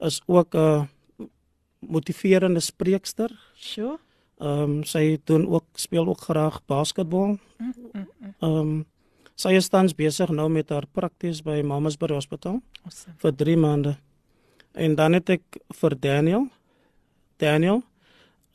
[0.00, 0.82] is ook 'n uh,
[1.80, 3.32] motiverende spreekster.
[3.54, 3.98] Sjoe.
[4.38, 7.38] Ehm um, sy doen ook speel ook graag basketbal.
[7.58, 8.34] Mm, mm, mm.
[8.38, 8.86] Ehm um,
[9.34, 13.14] sy is tans besig nou met haar prakties by Mamasbury Hospital awesome.
[13.18, 13.96] vir 3 maande.
[14.74, 16.48] En dan het ek vir Daniel.
[17.36, 17.82] Daniel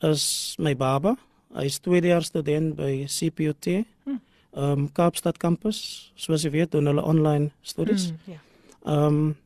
[0.00, 1.16] is my baba.
[1.54, 3.66] Hy is tweede jaar student by CPUT.
[3.66, 4.20] Ehm
[4.54, 6.12] um, Kaapstad kampus.
[6.14, 8.10] Soos jy weet, doen hulle online studies.
[8.10, 8.40] Mm, ja.
[8.84, 9.36] Ehm um,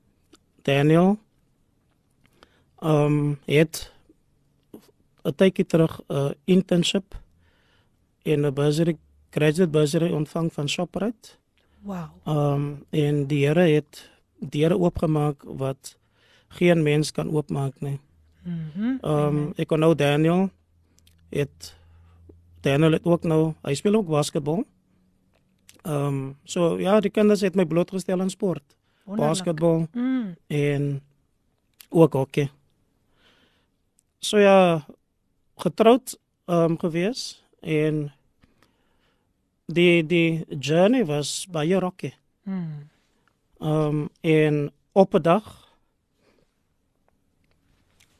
[0.62, 1.27] Daniel ehm
[2.82, 3.92] um, het
[5.24, 7.14] 'n tydjie terug 'n uh, internship
[8.22, 8.96] in 'n bursary
[9.30, 11.28] graduate bursary ontvang van Shoprite.
[11.82, 12.10] Wow.
[12.24, 15.98] Ehm um, en die Here het deure oopgemaak wat
[16.48, 17.98] geen mens kan oopmaak nie.
[18.42, 18.96] Mhm.
[19.00, 20.50] Ehm um, ek kon nou Daniel
[21.28, 21.76] het
[22.60, 24.64] Daniel het ook nou hy speel ook basketbal.
[25.82, 28.76] Ehm um, so ja, die kinders het my blootgestel aan sport.
[29.04, 29.28] Wonderlik.
[29.28, 30.36] Basketbal Mm.
[30.46, 31.02] en
[31.88, 32.50] ook hockey.
[34.18, 34.86] So ja
[35.58, 38.08] getroud um, gewees en
[39.66, 42.12] die die journey was baie rocky.
[42.42, 42.88] Hmm.
[43.60, 45.68] Ehm um, en op 'n dag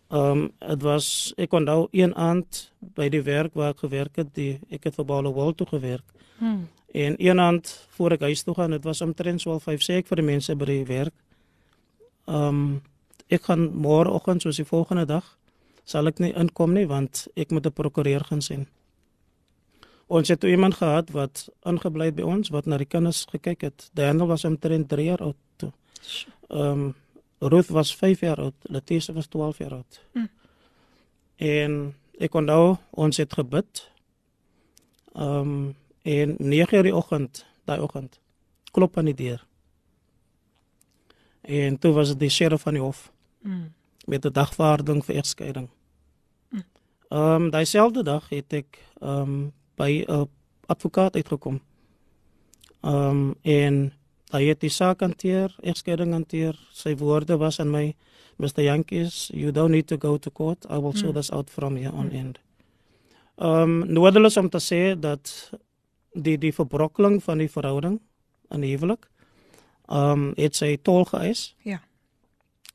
[0.09, 4.35] ehm um, dit was ek onthou een aand by die werk waar ek gewerk het,
[4.35, 6.05] die ek het vir Baalo World toe gewerk.
[6.39, 6.69] Hmm.
[6.93, 10.07] En een aand voor ek huis toe gaan, dit was omtrent so 5 sê ek
[10.07, 11.15] vir die mense by die werk.
[12.27, 12.83] Ehm um,
[13.29, 15.39] ek gaan môreoggend soos die volgende dag
[15.89, 18.67] sal ek nie inkom nie want ek moet 'n prokureur gaan sien.
[20.09, 23.91] Ons het iemand gehad wat ingebly het by ons wat na die kinders gekyk het.
[23.93, 25.73] Daniel was omtrent 3 jaar oud toe.
[26.49, 26.95] Ehm um,
[27.41, 30.01] Ruth was 5 jaar oud, Letitia was 12 jaar oud.
[30.13, 30.27] Hm.
[31.37, 33.91] En ek kon nou ons het gebid.
[35.15, 38.21] Ehm um, en 9 uur die oggend, daai oggend,
[38.71, 39.47] klop aan die deur.
[41.41, 43.13] En toe was dit die sheriff van die hof.
[43.43, 43.69] Hm.
[44.07, 45.69] Met 'n dagvaarding vir egskeiding.
[47.09, 47.15] Hm.
[47.17, 50.29] Ehm um, daai selfde dag het ek ehm um, by 'n
[50.67, 51.61] advokaat uitgekom.
[52.81, 53.93] Ehm um, en
[54.31, 56.59] hy het die saak hanteer, egskeiding hanteer.
[56.73, 57.97] Sy woorde was aan my,
[58.37, 58.63] Mr.
[58.63, 60.67] Yankees, you don't need to go to court.
[60.71, 61.15] I will sort mm.
[61.15, 62.15] this out from here on mm.
[62.15, 62.39] end.
[63.37, 65.51] Ehm um, nodeloos om te sê dat
[66.13, 68.01] die die verbrokkeling van die verhouding
[68.51, 69.09] in die huwelik
[69.89, 71.55] ehm um, het sy tol geëis.
[71.63, 71.81] Ja.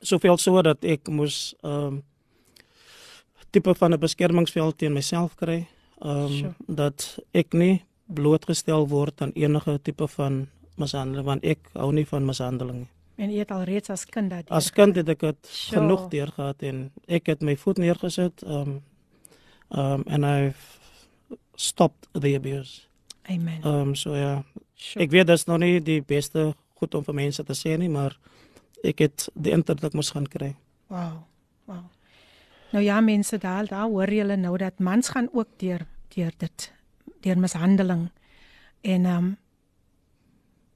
[0.00, 2.02] Soveel so dat ek moes ehm um,
[3.54, 5.66] tipe van 'n beskermingsveld teen myself kry
[6.00, 6.54] ehm um, sure.
[6.66, 10.46] dat ek nie blootgestel word aan enige tipe van
[10.76, 12.90] mishandeling want ek hou nie van mishandeling nie.
[13.16, 15.80] En jy het al reeds as kind dat As kind het ek dit sure.
[15.80, 18.82] genoeg deur gehad en ek het my voet neergesit ehm um,
[19.70, 20.80] ehm um, and I've
[21.54, 22.82] stopped the abuse.
[23.22, 23.62] Amen.
[23.62, 24.42] Ehm um, so ja.
[24.74, 25.04] Sure.
[25.04, 27.88] Ek weet dit is nog nie die beste goed om vir mense te sê nie,
[27.88, 28.18] maar
[28.84, 30.54] ek het die internet moes gaan kry.
[30.92, 31.22] Wow.
[31.64, 31.84] Wow.
[32.74, 36.72] Nou ja, mense daar, daar hoor julle nou dat mans gaan ook deur deur dit
[37.22, 38.08] deur mishandeling.
[38.80, 39.36] En ehm um,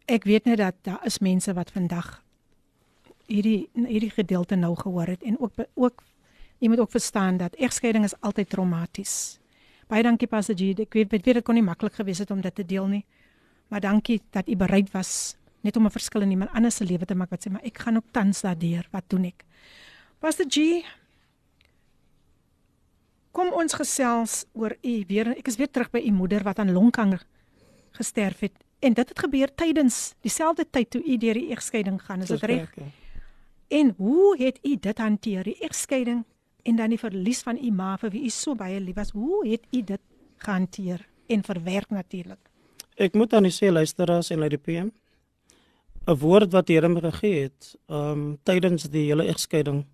[0.04, 2.22] ek weet net dat daar is mense wat vandag
[3.26, 6.04] hierdie hierdie gedeelte nou gehoor het en ook ook
[6.58, 9.40] jy moet ook verstaan dat egskeiding is altyd traumaties.
[9.86, 10.74] Baie dankie Passagie.
[10.78, 13.04] Ek weet dit kon nie maklik gewees het om dit te deel nie.
[13.68, 17.04] Maar dankie dat u bereid was net om 'n verskil in iemand anders se lewe
[17.04, 18.88] te maak wat sê maar ek gaan ook tans daardeur.
[18.90, 19.44] Wat doen ek?
[20.18, 20.84] Passagie
[23.32, 25.34] Kom ons gesels oor u weer.
[25.36, 27.22] Ek is weer terug by u moeder wat aan longkanker
[27.98, 28.56] gesterf het.
[28.78, 32.42] En dit het gebeur tydens dieselfde tyd toe u deur die egskeiding gaan, is dit
[32.42, 32.74] reg?
[33.68, 36.24] En hoe het u dit hanteer, die egskeiding
[36.62, 39.10] en dan die verlies van u ma vir wie u so baie lief was?
[39.10, 40.00] Hoe het u dit
[40.36, 42.40] gehanteer en verwerk natuurlik?
[42.96, 44.88] Ek moet aan u sê luisteraars en uit die PM
[46.08, 49.84] 'n woord wat die Here my gegee het, ehm um, tydens die hele egskeiding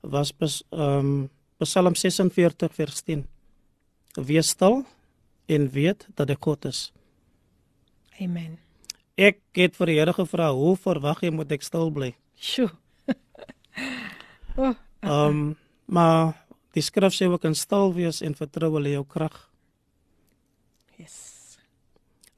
[0.00, 1.30] was ehm um,
[1.64, 3.24] Psalm 46 vers 10.
[4.14, 4.84] Wees stil
[5.46, 6.92] en weet dat ek God is.
[8.20, 8.58] Amen.
[9.14, 12.12] Ek het vir die Here gevra, hoe verwag jy moet ek stil bly?
[12.34, 12.70] Sjoe.
[14.56, 15.44] oh, ehm um,
[15.84, 16.32] maar
[16.72, 19.34] die skrif sê ook in stil wees en vertrou lê jou krag.
[20.96, 21.58] Yes.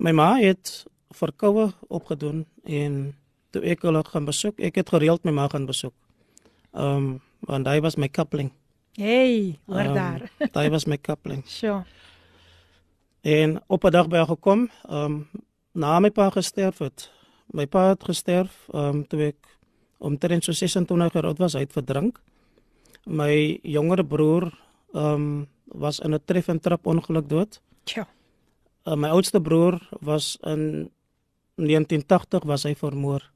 [0.03, 0.83] My ma het
[1.15, 3.15] verkoue opgedoen en
[3.55, 5.95] toe ek hulle gaan besoek, ek het gereeld my ma gaan besoek.
[6.75, 7.09] Ehm um,
[7.47, 8.51] want hy was my coupling.
[8.97, 10.31] Hey, hoor um, daar.
[10.53, 11.43] Daai was my coupling.
[11.47, 11.85] Sure.
[13.21, 15.31] En op 'n dag by haar gekom, ehm um,
[15.73, 17.11] na my pa gesterf het.
[17.47, 19.59] My pa het gesterf ehm um, toe ek
[19.99, 22.21] omtrent so 26 jaar oud was, hy het verdrink.
[23.05, 24.59] My jongere broer
[24.93, 27.61] ehm um, was in 'n tref en trap ongeluk dood.
[27.85, 28.09] Ja.
[28.85, 30.91] Uh, my oudste broer was in
[31.55, 33.31] 1980 was hy vermoor.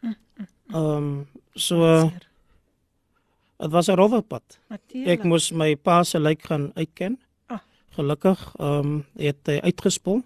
[0.00, 0.74] Mm, mm, mm.
[0.74, 2.10] Ehm um, so uh,
[3.60, 4.58] Dit was 'n rowwe pad.
[5.04, 7.20] Ek moes my pa se lijk gaan uitken.
[7.48, 7.58] Oh.
[7.88, 10.22] Gelukkig ehm um, het hy uitgespoel.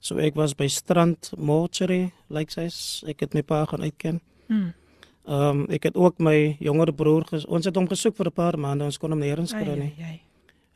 [0.00, 2.68] So ek was by strand mortuary, lyk like sy,
[3.10, 4.20] ek het my pa gaan uitken.
[4.46, 4.74] Hmm.
[5.26, 8.32] Ehm um, ek het ook my jonger broer ges, ons het hom gesoek vir 'n
[8.32, 9.94] paar maande, ons kon hom nêrens kry nie.
[9.98, 10.20] Ai, ai.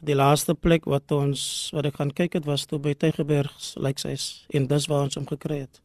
[0.03, 3.83] Die laaste plek wat ons wat ek gaan kyk het was toe by Tygerberg, lyk
[3.85, 4.17] like sy,
[4.51, 5.81] en dis waar ons hom gekry het.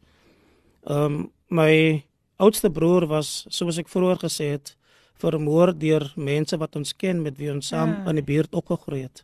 [0.88, 2.04] Ehm um, my
[2.38, 4.76] oudste broer was soos ek vroeër gesê het,
[5.18, 8.10] vermoor deur mense wat ons ken met wie ons saam ja.
[8.12, 9.24] in die buurt opgegroei het.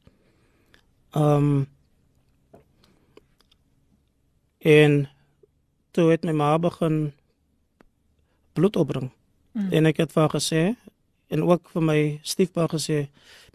[1.17, 1.67] Um
[4.61, 5.09] en
[5.91, 7.11] toe het my ma begin
[8.53, 9.09] bloed opbring.
[9.51, 9.71] Mm.
[9.71, 10.63] En ek het vir haar gesê
[11.31, 13.07] en ook vir my stiefpa gesê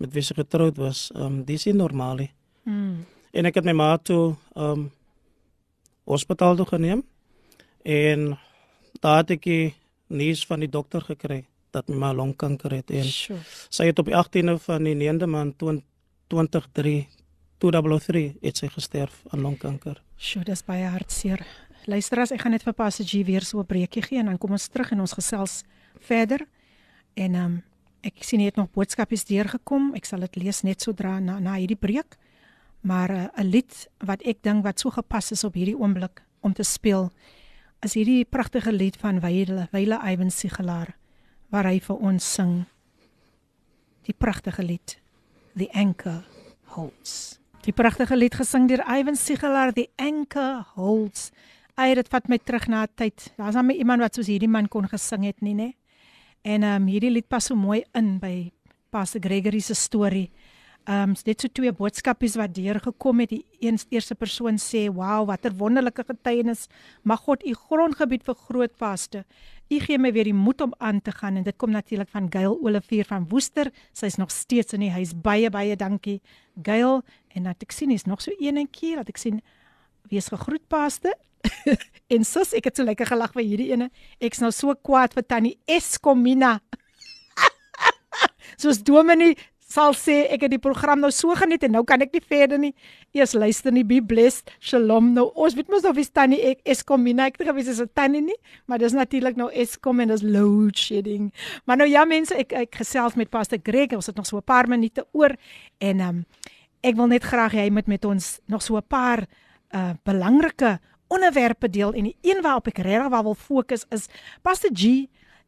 [0.03, 2.31] met wie sy getroud was, um dis nie normaal nie.
[2.65, 3.05] Mm.
[3.33, 4.91] En ek het my ma toe um
[6.07, 7.03] hospitaal toe geneem
[7.83, 8.33] en
[9.01, 9.49] daar het ek
[10.07, 11.45] nuus van die dokter gekry
[11.77, 13.43] dat my ma longkanker het en sure.
[13.69, 17.25] sy het op die 18de van die 9de maand 2023
[17.63, 20.03] 2003 het sy gesterf aan longkanker.
[20.21, 21.41] Sjoe, dis baie hartseer.
[21.89, 24.53] Luister as ek gaan net vir Passagie weer so 'n breekie gee en dan kom
[24.53, 25.65] ons terug en ons gesels
[26.01, 26.47] verder.
[27.15, 27.63] En ehm um,
[28.03, 29.95] ek sien jy het nog boodskapies deurgekom.
[29.95, 32.17] Ek sal dit lees net sodra na na hierdie breek.
[32.83, 36.23] Maar eh, 'n uh, lied wat ek dink wat so gepas is op hierdie oomblik
[36.41, 37.11] om te speel
[37.83, 40.97] is hierdie pragtige lied van Wyle Wyle Iwan Sigelaar
[41.57, 42.67] waar hy vir ons sing.
[44.05, 44.99] Die pragtige lied
[45.57, 46.21] The Anchor
[46.77, 47.39] Holds.
[47.65, 51.31] Die pragtige lied gesing deur Iwan Sigelaar The Anchor Holds.
[51.81, 53.33] Ai dit vat my terug na 'n tyd.
[53.39, 55.73] Daar's my iemand wat soos hierdie man kon gesing het nie, nê?
[56.45, 58.53] En ehm um, hierdie lied pas so mooi in by
[58.91, 60.31] Pastor Gregory se storie.
[60.87, 63.33] Ehm um, dit so twee boodskapies wat deurgekom het.
[63.33, 66.67] Die een eerste persoon sê, "Wow, watter wonderlike getuienis.
[67.03, 69.25] Mag God u grondgebied vir groot vaste.
[69.69, 72.33] U gee my weer die moed om aan te gaan." En dit kom natuurlik van
[72.33, 73.73] Gail Olivier van Woester.
[73.93, 75.21] Sy's nog steeds in die huis.
[75.21, 76.23] Baie baie dankie,
[76.63, 77.03] Gail.
[77.29, 79.43] En dat ek sien is nog so eenetjie dat ek sien
[80.09, 81.19] wees gegroet paaste.
[82.15, 83.91] en sus, ek het so lekker gelag vir hierdie ene.
[84.21, 86.61] Ek's nou so kwaad vir Tannie Eskomina.
[88.61, 89.35] Soos Dominee
[89.67, 92.61] sal sê ek het die program nou so geniet en nou kan ek nie verder
[92.63, 92.73] nie.
[93.17, 94.53] Eers luister nie, be blessed.
[94.63, 95.11] Shalom.
[95.17, 97.27] Nou ons weet mos of is Tannie ek Eskomina.
[97.27, 100.79] Ek dink dit is 'n Tannie nie, maar dis natuurlik nou Eskom en dis load
[100.79, 101.33] shedding.
[101.67, 103.93] Maar nou ja mense, ek ek gesels met Pastor Greg.
[103.93, 105.35] Ons het nog so 'n paar minute oor
[105.79, 106.27] en ehm um,
[106.83, 109.27] ek wil net graag hê hy moet met ons nog so 'n paar
[109.75, 114.09] uh belangrike onderwerpe deel en die een waarop ek regtig wil fokus is
[114.43, 115.07] Pastor G,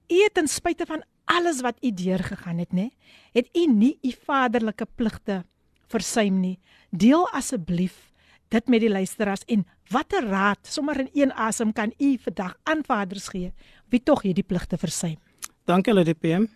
[0.09, 2.89] u het ten spyte van alles wat u deurgegaan het, nê,
[3.37, 5.43] het u nie u vaderlike pligte
[5.89, 6.59] versuim nie.
[6.91, 8.09] Deel asseblief
[8.49, 12.85] dit met die luisteraars en watter raad sommer in een asem kan u vandag aan
[12.85, 13.53] vaders gee
[13.93, 15.19] wie tog hierdie pligte versuim?
[15.65, 16.49] Dankie Lady PM.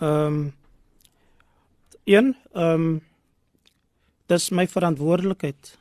[0.00, 0.54] Ehm um,
[2.04, 3.02] een ehm um,
[4.26, 5.78] dis my verantwoordelikheid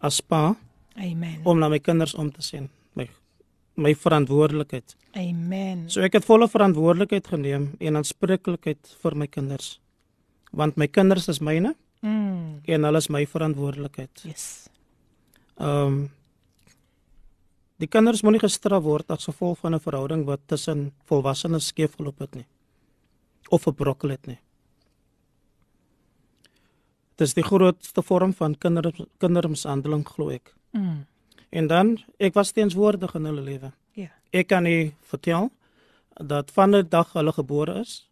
[0.00, 0.56] as pa
[0.94, 1.40] Amen.
[1.42, 2.68] Om na my kinders om te sien.
[2.92, 3.08] My
[3.74, 4.96] my verantwoordelikheid.
[5.18, 5.86] Amen.
[5.90, 9.78] So ek het volle verantwoordelikheid geneem en aanspreeklikheid vir my kinders.
[10.52, 11.74] Want my kinders is myne.
[12.00, 12.60] Mm.
[12.64, 14.26] En hulle is my verantwoordelikheid.
[14.28, 14.68] Yes.
[15.58, 16.04] Ehm um,
[17.82, 22.18] Die kinders moenie gestraf word as gevolg van 'n verhouding wat tussen volwassenes skeef geloop
[22.18, 22.46] het nie.
[23.50, 24.38] Of verbrokkel het nie.
[27.16, 30.54] Dit is die grootste vorm van kinder kindermishandeling glo ek.
[30.72, 31.06] Mm.
[31.54, 33.70] En dan ek was teenswoordig in hulle lewe.
[33.94, 34.10] Ja.
[34.34, 35.52] Ek kan u vertel
[36.18, 38.08] dat van die dag hulle gebore is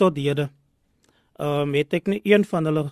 [0.00, 0.48] tot hede.
[1.36, 2.84] Ehm um, het ek nie een van hulle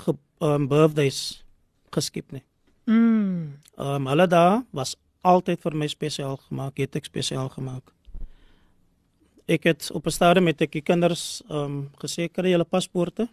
[0.00, 1.44] ge, um, birthdays
[1.92, 2.42] geskep nie.
[2.88, 3.60] Mm.
[3.76, 7.92] Ehm um, hulle daar was altyd vir my spesiaal gemaak, het ek spesiaal gemaak.
[9.44, 13.28] Ek het op 'n stadium met ek die kinders ehm um, gesê kry julle paspoorte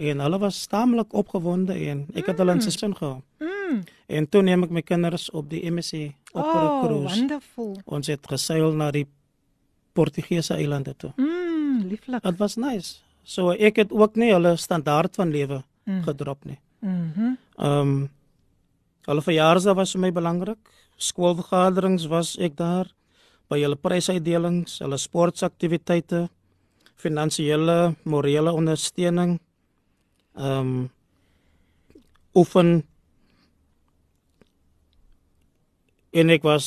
[0.00, 3.20] en hulle was staamlik opgewonde en ek het hulle in se sin gehou.
[3.42, 3.82] Mm.
[4.06, 7.18] En toe neem ek my kinders op die MSC op oh, cruise.
[7.18, 7.74] Wonderful.
[7.84, 9.06] Ons het geseil na die
[9.92, 11.12] Portugese eilande toe.
[11.16, 12.22] Mm, lieflik.
[12.24, 13.02] Dit was nice.
[13.22, 16.00] So ek het ook nie hulle standaard van lewe mm.
[16.08, 16.58] gedrop nie.
[16.80, 17.36] Mhm.
[17.58, 18.08] Ehm um,
[19.08, 20.58] hulle verjaarsdag was vir my belangrik.
[21.00, 22.90] Skoolvergaderings was ek daar
[23.50, 26.28] by hulle prysuitdelings, hulle sportaktiwiteite,
[27.00, 29.38] finansiële, morele ondersteuning
[30.40, 30.88] ehm um,
[32.34, 32.84] oefen
[36.10, 36.66] en ek was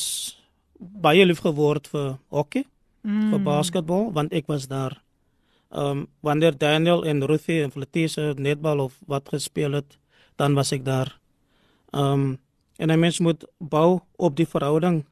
[0.78, 2.66] baie lief geword vir hockey,
[3.08, 3.32] mm.
[3.32, 5.00] vir basketbal want ek was daar.
[5.74, 9.98] Ehm um, wanneer Daniel en Ruthie en Fletise netbal of wat gespeel het,
[10.38, 11.18] dan was ek daar.
[11.94, 12.40] Ehm um,
[12.78, 15.06] en 'n mens moet bou op die verhouding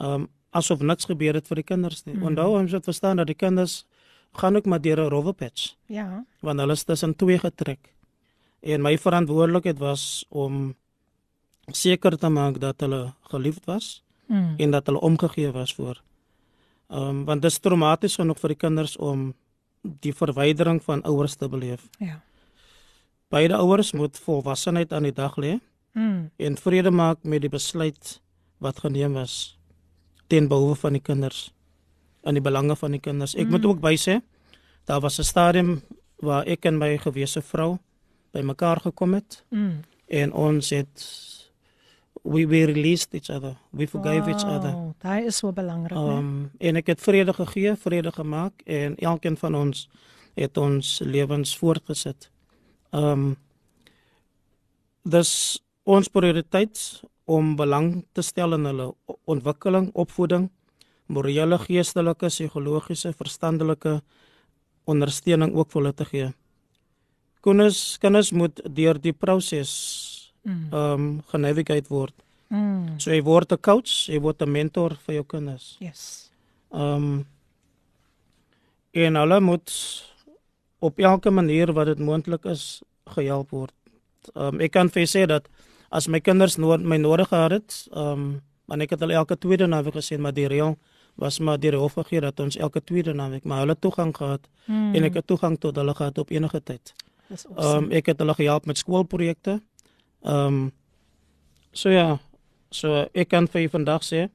[0.00, 2.14] ehm um, asof niks gebeur het vir die kinders nie.
[2.14, 2.22] Mm.
[2.32, 3.84] Onthou ons moet verstaan dat die kinders
[4.32, 5.74] gaan ook maar deur 'n rowwe patch.
[5.86, 6.24] Ja.
[6.40, 7.94] Want hulle is tussen twee getrek.
[8.60, 10.74] En my verantwoordelikheid was om
[11.66, 14.54] seker te maak dat hulle geliefd was mm.
[14.56, 16.02] en dat hulle omgegee was voor.
[16.88, 19.34] Ehm um, want dit is traumaties genoeg vir die kinders om
[19.80, 21.88] die verwydering van ouers te beleef.
[21.98, 22.20] Ja.
[23.28, 25.58] Beide ouers moet volwassenheid aan die dag lê
[25.92, 26.30] mm.
[26.36, 28.20] en vrede maak met die besluit
[28.58, 29.58] wat geneem is
[30.26, 31.52] ten behoeve van die kinders
[32.22, 33.34] en die belange van die kinders.
[33.34, 33.50] Ek mm.
[33.50, 34.20] moet ook bysê
[34.84, 35.82] daar was 'n stadium
[36.16, 37.78] waar ek en my gewese vrou
[38.30, 39.80] bymekaar gekom het mm.
[40.06, 41.02] en ons het
[42.22, 43.56] we we released each other.
[43.70, 44.94] We forgave wow, each other.
[44.98, 45.98] Dit is so belangrik?
[45.98, 49.88] Um en ek het vrede gegee, vrede gemaak en elkeen van ons
[50.34, 52.30] het ons lewens voortgesit.
[52.90, 53.36] Um
[55.02, 58.92] dis ons prioriteit om belang te stel in hulle
[59.24, 60.50] ontwikkeling, opvoeding,
[61.12, 64.00] morele, geestelike, psigologiese, verstandelike
[64.88, 66.30] ondersteuning ook vir hulle te gee.
[67.42, 69.72] Kinders kinders moet deur die proses
[70.42, 70.66] Mm.
[70.72, 72.14] ehm um, genavigate word.
[72.50, 72.98] Mm.
[72.98, 75.76] So jy word 'n coach, jy word 'n mentor vir jou kinders.
[75.78, 76.30] Yes.
[76.72, 77.26] Ehm um,
[78.92, 79.70] en hulle moet
[80.78, 83.74] op elke manier wat dit moontlik is gehelp word.
[84.34, 85.48] Ehm um, ek kan vir sê dat
[85.90, 89.38] as my kinders no my nodig gehad het, ehm um, want ek het hulle elke
[89.38, 90.76] tweede naweek gesien, maar die reël
[91.14, 94.48] was maar deur die hof gegee dat ons elke tweede naweek maar hulle toegang gehad
[94.66, 94.94] Mm.
[94.94, 96.94] en ek het toegang tot hulle gehad op enige tyd.
[97.28, 97.86] Dis Ehm awesome.
[97.86, 99.60] um, ek het hulle gehelp met skoolprojekte.
[100.24, 100.72] Ehm um,
[101.72, 102.18] so ja,
[102.70, 104.28] so ek kan vir julle vandag sê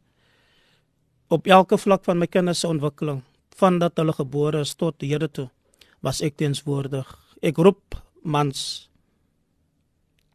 [1.30, 3.22] op elke vlak van my kinders se ontwikkeling,
[3.56, 5.50] van dat hulle gebore is tot hede toe,
[6.02, 7.08] was ek teenswoordig.
[7.42, 8.90] Ek roep mans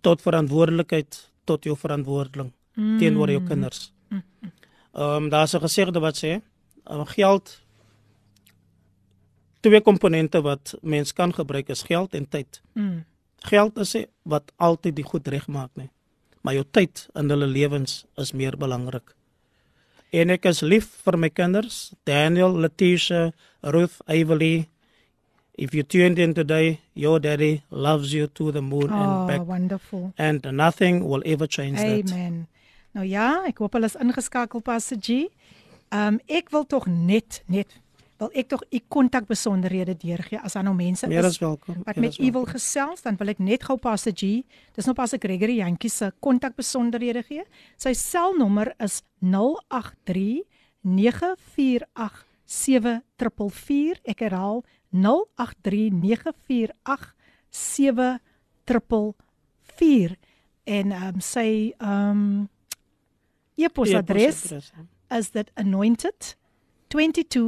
[0.01, 2.99] tot verantwoordelikheid, tot jou verantwoordeling Mm.
[2.99, 3.93] teenoor jou kinders.
[4.09, 4.23] Mm.
[4.95, 6.41] Ehm um, daar's 'n gesegde wat sê,
[6.91, 7.61] uh, geld
[9.61, 12.61] twee komponente wat mens kan gebruik is geld en tyd.
[12.75, 13.05] Mm.
[13.39, 15.91] Geld is wat altyd die goed regmaak nie.
[16.43, 19.15] Maar jou tyd in hulle lewens is meer belangrik.
[20.13, 23.31] En ek is lief vir my kinders, Daniel, Letitia,
[23.63, 24.69] Ruth, Ively.
[25.55, 29.47] If you tuned in today, your daddy loves you to the moon Oh, and back.
[29.47, 30.13] wonderful.
[30.19, 32.11] And nothing will ever change that.
[32.13, 32.49] Amen.
[32.93, 34.61] Nou ja, ek hoop hulle is ingeskakel
[35.01, 35.29] G.
[35.93, 37.81] Ehm um, ek wil tog net net
[38.23, 41.75] wil ek tog u kontakbesonderhede deurgee as daar nou mense Meer is as welkom.
[41.85, 43.79] wat meer met u wil gesels, dan wil ek net gou
[44.15, 44.45] G.
[44.75, 47.45] Dis nou Pastor Gregory Jantjie se kontakbesonderhede gee.
[47.77, 50.45] Sy selnommer is 083
[50.83, 54.01] 948 7444.
[54.05, 57.15] Ek herhaal 083 948
[57.51, 60.17] 7444
[60.65, 62.49] en ehm um, sy ehm um,
[63.57, 64.73] e-posadres E-posadres,
[65.19, 67.43] is dit anointed22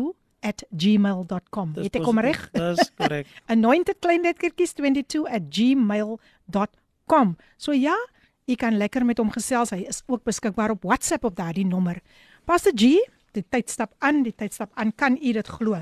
[0.45, 1.73] at gmail.com.
[1.79, 2.41] Dis Het ek hom reg?
[2.53, 3.31] Dis korrek.
[3.49, 7.35] anointed klein lettertjies 22 at gmail.com.
[7.57, 7.97] So ja,
[8.45, 9.73] jy kan lekker met hom gesels.
[9.73, 12.03] Hy is ook beskikbaar op WhatsApp op daardie nommer.
[12.45, 12.99] Pastor G,
[13.33, 14.93] die tyd stap aan, die tyd stap aan.
[14.93, 15.81] Kan u dit glo?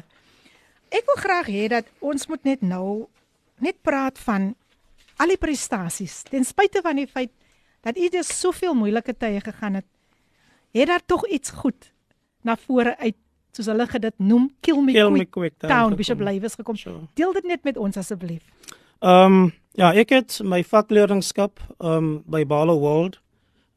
[0.93, 3.09] Ek wil graag hê dat ons moet net nou
[3.63, 4.53] net praat van
[5.23, 6.21] al die prestasies.
[6.29, 7.33] Ten spyte van die feit
[7.83, 9.89] dat u deur soveel moeilike tye gegaan het,
[10.81, 11.93] het daar tog iets goed
[12.43, 13.17] na vore uit
[13.53, 15.97] soos hulle dit noem, kill me Kill me quick, quick down town gekom.
[15.97, 16.77] Bishop Lywes gekom.
[16.77, 17.01] Sure.
[17.15, 18.43] Deel dit net met ons asseblief.
[19.03, 23.21] Ehm um, ja, ek het my vakleerlingskap ehm um, by Balo World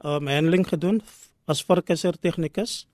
[0.04, 1.02] ehm um, handling gedoen
[1.46, 2.86] as verkeiser tegnikus.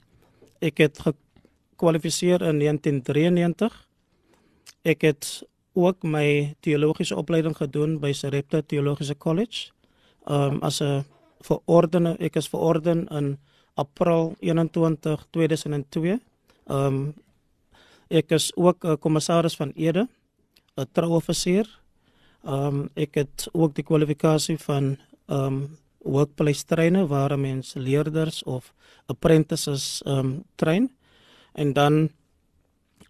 [0.61, 3.87] Ek het gekwalifiseer in 1993.
[4.81, 5.43] Ek het
[5.73, 9.71] ook my teologiese opleiding gedoen by Sarepta Theologiese College.
[10.25, 11.05] Ehm um, as 'n
[11.41, 13.37] verordene, ek is verorden in
[13.73, 16.19] April 21 2002.
[16.67, 17.13] Ehm um,
[18.07, 20.07] ek is ook 'n kommissaris van Ede,
[20.75, 21.67] 'n trouoffisier.
[22.43, 24.97] Ehm um, ek het ook die kwalifikasie van
[25.27, 28.73] ehm um, workplace trainer waar 'n mens leerders of
[29.05, 30.91] apprentices ehm um, train
[31.53, 32.09] en dan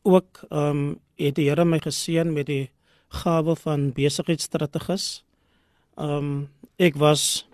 [0.01, 2.71] ook ehm um, het die Here my geseën met die
[3.07, 5.23] gawe van besigheidsstrategus.
[5.95, 7.47] Ehm um, ek was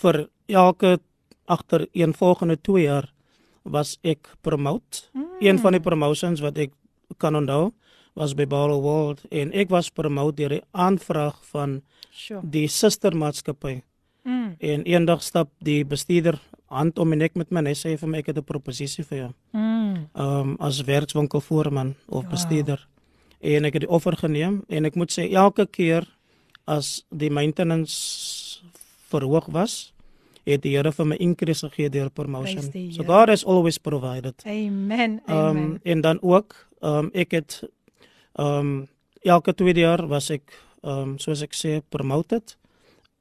[0.00, 1.00] vir elke
[1.46, 3.12] agter een volgende 2 jaar
[3.62, 5.08] was ek promote.
[5.12, 5.24] Mm.
[5.40, 6.72] Een van die promotions wat ek
[7.18, 7.72] kan onthou
[8.14, 11.82] was by Balo World en ek was promote deur die aanvraag van
[12.14, 12.40] Sure.
[12.44, 13.82] die sustermaatskappy.
[14.24, 14.54] Mm.
[14.58, 16.38] En eendag stap die bestuurder
[16.70, 19.04] hand om my nek met my en hy sê vir my ek het 'n proposisie
[19.04, 19.32] vir jou.
[19.52, 20.08] Mm.
[20.14, 22.30] Um as werkswinkelvoorman of Wow.
[22.30, 22.86] bestuurder.
[23.40, 26.06] En ek het die offer geneem en ek moet sê elke keer
[26.66, 28.60] as die maintenance
[29.10, 29.92] verhoog was,
[30.44, 32.62] het die Here vir my increase gegee deur promotion.
[32.62, 33.06] So Here.
[33.08, 34.42] God has always provided.
[34.46, 35.20] Amen.
[35.26, 35.56] Amen.
[35.56, 37.62] Um en dan ook um ek het
[38.38, 38.88] um
[39.22, 40.52] elke tweede jaar was ek
[40.82, 42.56] um soos ek sê promoted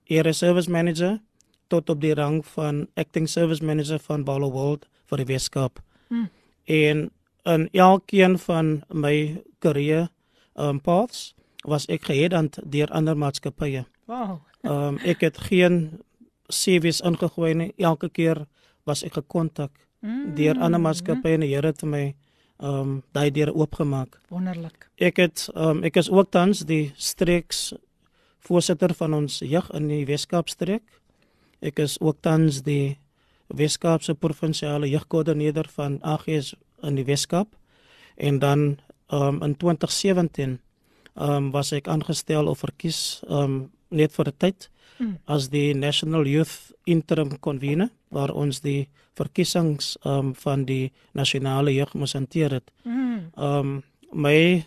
[0.09, 1.19] area service manager
[1.67, 5.79] tot op die rang van acting service manager van Balo World vir die Weskaap.
[6.09, 6.29] Hmm.
[6.65, 7.11] En
[7.43, 10.09] in elkeen van my career
[10.55, 11.33] um paths
[11.63, 13.85] was ek geheadhunt deur ander maatskappye.
[14.05, 14.41] wow.
[14.63, 16.01] Um ek het geen
[16.53, 17.73] CV's ingegooi nie.
[17.77, 18.45] Elke keer
[18.85, 19.71] was ek gekontak
[20.03, 20.35] Mm.
[20.35, 22.13] deur ander maatskappye en die Here het my
[22.59, 24.17] um daai deur oopgemaak.
[24.30, 24.89] Wonderlik.
[24.99, 27.73] Ek het um ek is ook tans die streeks
[28.43, 30.84] voorsitter van ons jeug in die Weskaap streek.
[31.61, 32.97] Ek is ook tans die
[33.47, 36.53] Weskaapse provinsiale jeugkoördineerder van AGS
[36.84, 37.55] in die Weskaap.
[38.17, 40.59] En dan um in 2017
[41.15, 45.18] um was ek aangestel of verkies um net vir 'n tyd Mm.
[45.26, 48.88] as die National Youth Interim Convener waar ons die
[49.18, 52.72] verkiesings um, van die nasionale jeug moes hanteer het.
[52.84, 53.32] Mm.
[53.38, 54.65] Um, my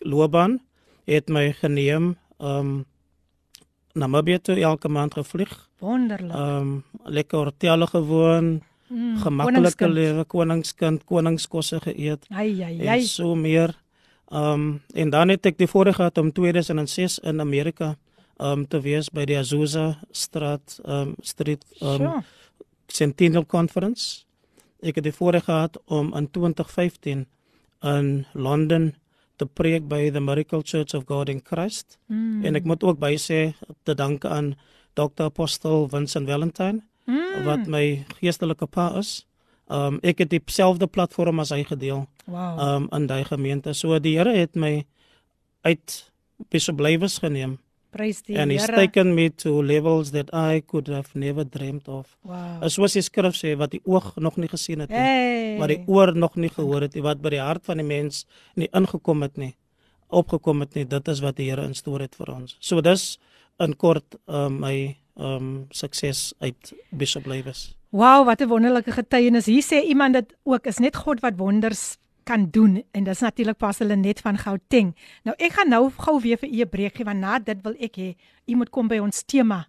[0.00, 0.58] loopbaan
[1.04, 2.84] het my geneem um,
[3.98, 5.68] Namibië toe elke maand gevlieg.
[5.80, 6.34] Wonderlik.
[6.34, 12.24] Um, lekker hotelle gewoon, Mm, gemaklike lewe, koningskind, koningskosse geëet.
[12.32, 13.02] Ai ai En ai.
[13.04, 13.74] so meer.
[14.32, 17.96] Um, en dan het ek die voorreg gehad om 2006 in Amerika
[18.38, 22.22] um, te wees by die Azusa Straat um, Street um, Sure.
[22.88, 24.24] Centennial Conference.
[24.82, 27.26] Ek het die voorreg gehad om in 2015
[27.82, 28.94] in Londen
[29.38, 31.98] te preek by the Miracle Church of God in Christ.
[32.06, 32.44] Mm.
[32.44, 33.52] En ek moet ook bysê
[33.86, 34.54] te danke aan
[34.98, 35.28] Dr.
[35.28, 37.44] Apostel Vincent Valentine Mm.
[37.44, 39.24] wat my geestelike pa is.
[39.72, 42.02] Um ek het dieselfde platform as hy gedeel.
[42.26, 42.58] Wow.
[42.60, 43.72] Um in daai gemeente.
[43.72, 44.84] So die Here het my
[45.64, 46.12] uit
[46.50, 47.58] Bishop Lywes geneem.
[47.98, 48.76] Prys die and he's Here.
[48.78, 52.06] taken me to levels that I could have never dreamed of.
[52.22, 52.62] Wow.
[52.70, 55.56] Soos die skrif sê wat die oog nog nie gesien het nie, Hey.
[55.58, 58.24] wat die oor nog nie gehoor het nie, wat by die hart van die mens
[58.56, 59.54] nie ingekom het nie,
[60.08, 60.84] opgekom het nie.
[60.88, 62.56] Dit is wat die Here instoor het vir ons.
[62.60, 63.18] So dis
[63.60, 67.74] in kort um, my um sukses uit Bishop Lywes.
[67.90, 69.46] Wow, wat 'n wonderlike getuienis.
[69.46, 71.98] Hier sê iemand dit ook is net God wat wonders
[72.28, 74.92] kan doen en dis natuurlik Pastor Lenet van Gauteng.
[75.24, 77.74] Nou ek gaan nou gou weer vir u 'n breek gee want na dit wil
[77.80, 79.66] ek hê u moet kom by ons tema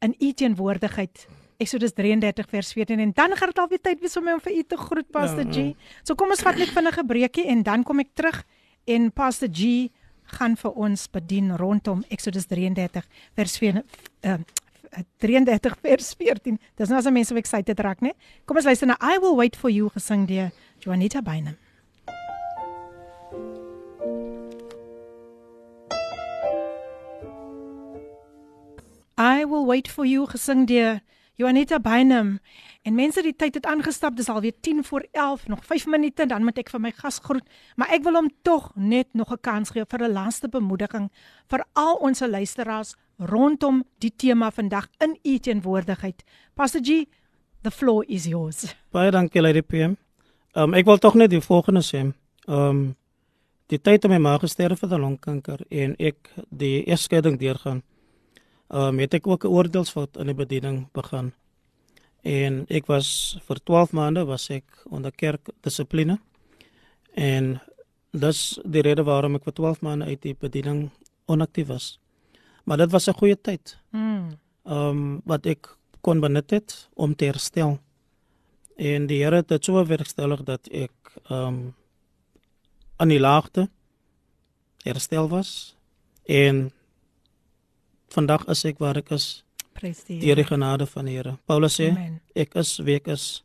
[0.00, 1.26] in u teenwoordigheid.
[1.58, 4.52] Eksodus 33 vers 14 en dan gaan dit alweer tyd wees om my om vir
[4.52, 5.74] u te groet Pastor Ja, G.
[6.02, 8.44] So kom ons vat net vinnige breekie en dan kom ek terug
[8.86, 9.90] en Pastor G
[10.24, 13.04] gaan vir ons bedien rondom Eksodus 33
[13.34, 13.82] vers 4
[14.24, 14.38] uh,
[15.18, 16.58] 33 vers 14.
[16.76, 18.12] Dis nou as mense so excited raak, né?
[18.44, 20.50] Kom ons luister na I will wait for you gesing deur
[20.84, 21.56] Juanita Bynum.
[29.20, 31.00] I will wait for you gesing deur
[31.36, 32.38] Juanita Bynum.
[32.82, 36.44] En mense die tyd het aangestap, dis alweer 10 voor 11, nog 5 minute dan
[36.44, 37.44] moet ek vir my gas groet,
[37.76, 41.10] maar ek wil hom tog net nog 'n kans gee vir 'n laaste bemoediging
[41.50, 46.24] vir al ons luisteraars rondom die tema vandag in u teenwoordigheid.
[46.54, 47.04] Pastor G,
[47.62, 48.74] the floor is yours.
[48.90, 49.96] Baie dankie Lady PM.
[50.54, 52.12] Um ek wil tog net die volgende sê.
[52.48, 52.96] Um
[53.66, 56.16] die tyd om my ma gesterf het aan longkanker en ek
[56.48, 57.82] die egskeiding deurgaan.
[58.70, 61.32] Um het ek ook 'n oordeelsfout in die bediening begin.
[62.22, 66.18] En ek was vir 12 maande was ek onder kerkdissipline.
[67.14, 67.60] En
[68.10, 70.90] dis die rede waarom ek vir 12 maande uit die bediening
[71.26, 71.98] onaktief was.
[72.64, 73.78] Maar dit was 'n goeie tyd.
[73.90, 74.38] Mm.
[74.64, 77.78] um wat ek kon benut het om te herstel.
[78.76, 80.92] En die Here het dit so werkstellig dat ek
[81.30, 81.74] um
[82.96, 83.68] aan die laagte
[84.84, 85.76] herstel was
[86.24, 86.70] en
[88.14, 89.42] vandag is ek waar ek is
[89.76, 91.36] Prys die deur die genade van die Here.
[91.46, 92.20] Paulus sê Amen.
[92.34, 93.42] ek is wie ek is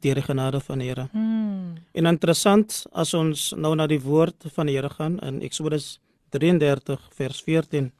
[0.00, 1.08] deur die genade van die Here.
[1.12, 1.76] Mm.
[1.94, 5.98] En interessant as ons nou na die woord van die Here gaan in Eksodus
[6.30, 7.92] 33 vers 14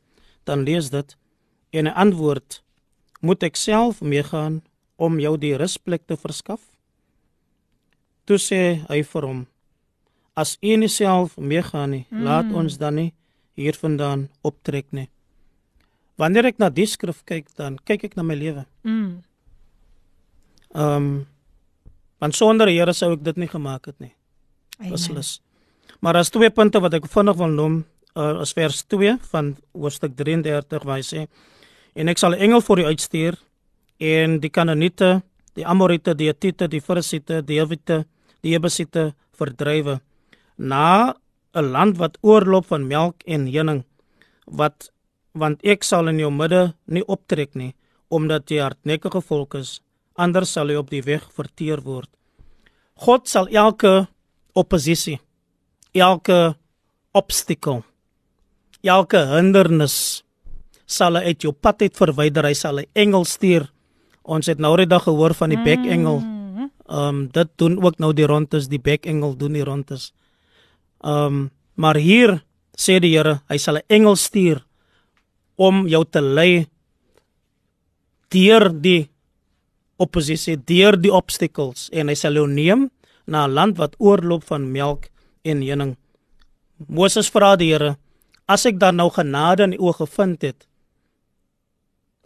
[0.44, 1.16] dan lees dit
[1.70, 2.60] en hy antwoord
[3.20, 4.60] moet ek self meegaan
[4.97, 6.62] om jou die rusplek te verskaf
[8.28, 9.40] toe sê hy vir hom
[10.39, 12.22] as u nie self meegaan nie mm.
[12.27, 13.10] laat ons dan nie
[13.60, 15.09] hiervandaan optrek nie
[16.20, 19.22] wanneer ek na die skrif kyk dan kyk ek na my lewe Mm.
[20.74, 21.26] ehm um,
[22.20, 24.12] want sonder die Here sou ek dit nie gemaak het nie
[24.90, 25.40] beslis.
[26.01, 27.74] Maar as twee punte wat ek vinnig wil noem,
[28.16, 31.26] uh, is vers 2 van hoofstuk 33 waar hy sê
[31.94, 33.34] en ek sal 'n engel vir u uitstuur
[34.01, 35.22] en die Kanaaniete,
[35.55, 38.06] die Amorite, die Hittite, die Ferisiete, die Hewite,
[38.42, 40.01] die Jebusite verdrywe
[40.56, 41.14] na
[41.55, 43.84] 'n land wat oorloop van melk en honing
[44.47, 44.90] wat
[45.35, 47.74] want ek sal in jou midde nie optrek nie
[48.09, 49.81] omdat jy hardnekkige volk is
[50.15, 52.11] anders sal jy op die weg verteer word
[53.01, 54.11] God sal elke
[54.52, 55.16] oppositie,
[55.97, 56.52] elke
[57.16, 57.81] obstacle,
[58.85, 59.94] elke hindernis
[60.85, 62.44] sal hy uit jou pad uit verwyder.
[62.44, 63.73] Hy sal 'n engel stuur.
[64.24, 66.20] Ons het nou die dag gehoor van die bekengel.
[66.20, 70.12] Ehm um, dit doen ook nou die rondes, die bekengel doen die rondes.
[71.05, 72.44] Ehm um, maar hier
[72.77, 74.61] sê die Here, hy sal 'n engel stuur
[75.60, 76.66] om jou te lei
[78.32, 79.10] deur die
[80.00, 82.88] oppositie, deur die obstacles en hy sal jou neem
[83.26, 85.10] na 'n land wat oorloop van melk
[85.44, 85.96] en honing.
[86.88, 87.96] Moses vra die Here,
[88.48, 90.66] as ek dan nou genade in u oë gevind het,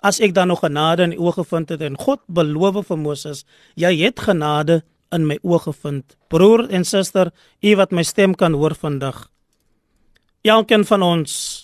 [0.04, 3.44] as ek dan nog genade in u oë gevind het en God beloof vir Moses,
[3.74, 4.82] jy het genade
[5.12, 6.16] in my oë gevind.
[6.28, 7.32] Broer en suster,
[7.62, 9.28] u wat my stem kan hoor vandag.
[10.44, 11.63] Elkeen van ons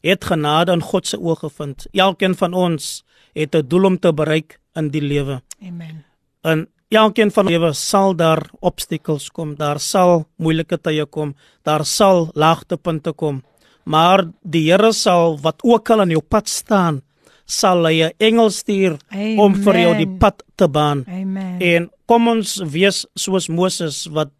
[0.00, 1.86] het genade in God se oë gevind.
[1.92, 3.04] Elkeen van ons
[3.34, 5.42] het 'n doel om te bereik in die lewe.
[5.62, 6.04] Amen.
[6.42, 12.30] En elkeen van lewe sal daar obstakels kom, daar sal moeilike tye kom, daar sal
[12.34, 13.42] laagtepunte kom.
[13.84, 17.02] Maar die Here sal wat ook al in jou pad staan,
[17.46, 19.38] sal hy 'n engel stuur Amen.
[19.38, 21.04] om vir jou die pad te baan.
[21.08, 21.60] Amen.
[21.60, 24.30] En kom ons wees soos Moses wat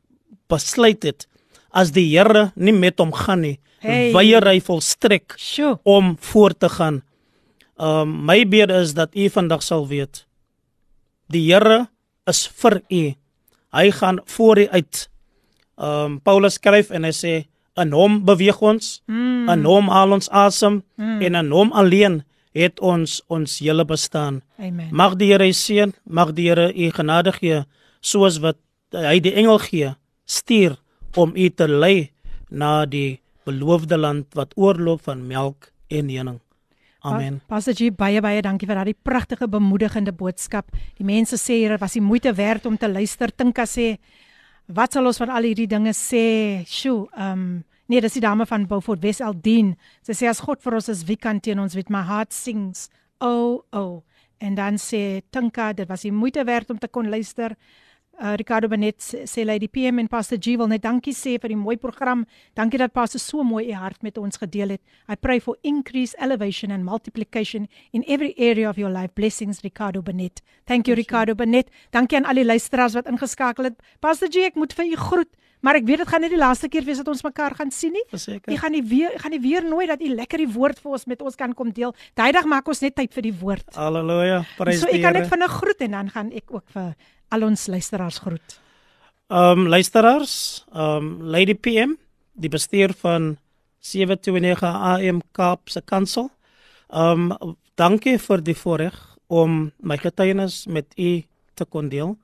[0.49, 1.27] besluit het
[1.71, 4.13] as die Here nie met hom gaan nie, hey.
[4.13, 5.79] weier hy volstrek sure.
[5.83, 7.03] om voort te gaan.
[7.79, 10.25] Um my bid is dat u vandag sal weet
[11.29, 11.87] die Here
[12.29, 13.05] is vir u.
[13.73, 15.09] Hy gaan voor u uit.
[15.77, 17.35] Um Paulus skryf en hy sê
[17.79, 19.47] in hom beweeg ons, mm.
[19.53, 21.21] in hom haal ons asem mm.
[21.23, 22.23] en in hom alleen
[22.57, 24.41] het ons ons hele bestaan.
[24.59, 24.89] Amen.
[24.91, 27.63] Mag die Here seën, mag die Here u genade gee
[28.01, 28.59] soos wat
[28.97, 29.95] hy die engel gee
[30.29, 30.79] stuur
[31.17, 32.11] om u te lei
[32.51, 36.39] na die beloofde land wat oorloop van melk en honing.
[37.07, 37.41] Amen.
[37.47, 40.73] Pastor G baie baie dankie vir daardie pragtige bemoedigende boodskap.
[40.99, 43.31] Die mense sê hier was die moeite werd om te luister.
[43.31, 43.97] Tinka sê
[44.67, 46.65] wat sal ons van al hierdie dinge sê?
[46.67, 47.49] Sjoe, ehm um,
[47.89, 49.73] nee, dis die dame van Beaufort West Aldien.
[50.05, 51.77] Sy sê as God vir ons is, wie kan teen ons?
[51.79, 52.91] With my heart sings.
[53.25, 54.03] Oh, oh.
[54.45, 57.57] En dan sê Tinka, dit was die moeite werd om te kon luister.
[58.19, 61.59] Uh, Ricardo Benet sê Lady PM en Pastor G wil net dankie sê vir die
[61.59, 62.25] mooi program.
[62.59, 64.83] Dankie dat Pastor so mooi u hart met ons gedeel het.
[65.07, 69.15] I pray for increase elevation and multiplication in every area of your life.
[69.15, 70.43] Blessings Ricardo Benet.
[70.67, 71.71] Thank you Ricardo Benet.
[71.95, 73.79] Dankie aan al die luisteraars wat ingeskakel het.
[74.01, 75.31] Pastor G, ek moet vir u groet.
[75.61, 77.95] Maar ek weet dit gaan nie die laaste keer wees dat ons mekaar gaan sien
[77.97, 78.05] nie.
[78.13, 78.51] Verseker.
[78.53, 81.07] Jy gaan nie weer gaan nie weer nooi dat u lekker die woord vir ons
[81.11, 81.95] met ons kan kom deel.
[82.19, 83.67] Daaidag maak ons net tyd vir die woord.
[83.75, 84.45] Halleluja.
[84.59, 84.91] Prys die Here.
[84.91, 86.93] So ek kan net vinnig groet en dan gaan ek ook vir
[87.29, 88.61] al ons luisteraars groet.
[89.29, 91.97] Ehm um, luisteraars, ehm um, Lady PM,
[92.33, 93.37] die bestuur van
[93.79, 96.31] 729 AM Kaap se kantoor.
[96.89, 101.23] Ehm um, dankie vir die voorreg om my getuienis met u
[101.55, 102.17] te kon deel.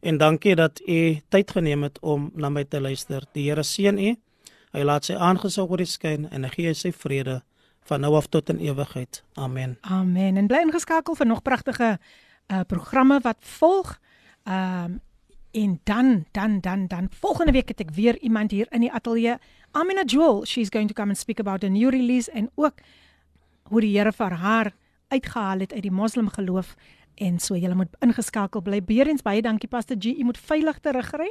[0.00, 3.24] En dankie dat u tyd geneem het om na my te luister.
[3.32, 4.14] Die Here seën u.
[4.74, 7.40] Hy laat sy aangesig oor u skyn en hy gee sy vrede
[7.88, 9.22] van nou af tot in ewigheid.
[9.34, 9.76] Amen.
[9.80, 10.36] Amen.
[10.36, 11.98] En bly ingeskakel vir nog pragtige
[12.52, 13.98] uh programme wat volg.
[14.44, 15.00] Ehm um,
[15.54, 19.36] en dan dan dan dan volgende week het ek weer iemand hier in die ateljee.
[19.70, 22.74] Amina Jewel, she's going to come and speak about a new release en ook
[23.62, 24.72] hoe die Here vir haar
[25.08, 26.74] uitgehaal het uit die moslim geloof
[27.14, 28.82] en so jy moet ingeskakel bly.
[28.82, 30.16] Beerens baie dankie Pastor G.
[30.18, 31.30] Jy moet veilig terugry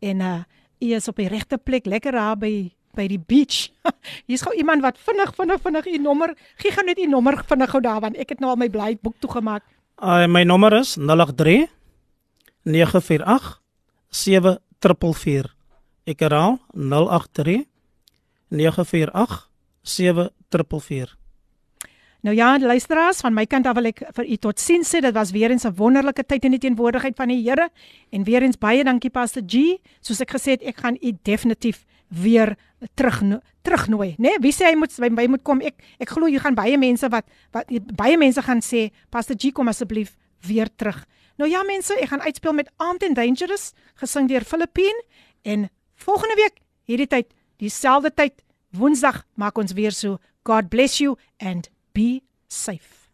[0.00, 0.40] en uh
[0.78, 3.68] jy is op die regte plek, lekker daar by by die beach.
[4.26, 7.70] Hier's gou iemand wat vinnig vinnig vinnig u nommer, gee gou net u nommer vinnig
[7.70, 9.66] gou daar want ek het nou al my bly boek toegemaak.
[9.98, 11.77] Uh, my nommer is 083
[12.62, 13.60] 948
[14.08, 15.54] 7444.
[16.08, 17.64] Ek herhaal 083
[18.48, 19.48] 948
[19.82, 21.18] 7444.
[22.20, 25.00] Nou ja, luisteraars, van my kant af wil ek vir u totsiens sê.
[25.04, 27.70] Dit was weer eens 'n wonderlike tyd in die teenwoordigheid van die Here
[28.10, 29.78] en weer eens baie dankie Pastor G.
[30.00, 32.56] Soos ek gesê het, ek gaan u definitief weer
[32.94, 33.22] terug
[33.62, 34.28] terugnooi, né?
[34.28, 35.60] Nee, wie sê hy moet by my moet kom?
[35.60, 37.66] Ek ek glo jy gaan baie mense wat wat
[37.96, 40.16] baie mense gaan sê, Pastor G, kom asseblief
[40.46, 41.04] weer terug.
[41.38, 45.04] Nou ja mense, ek gaan uitspeel met Armed and Dangerous, gesing deur Filippine
[45.46, 46.58] en volgende week
[46.90, 47.30] hierdie tyd,
[47.62, 48.42] dieselfde tyd,
[48.74, 50.18] Woensdag maak ons weer so.
[50.44, 53.08] God bless you and be safe.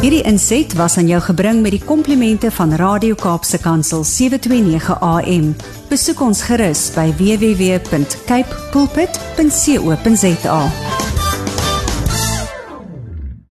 [0.00, 5.54] Hierdie inset was aan jou gebring met die komplimente van Radio Kaapse Kansel 729 AM.
[5.90, 10.60] Besoek ons gerus by www.cape pulpit.co.za.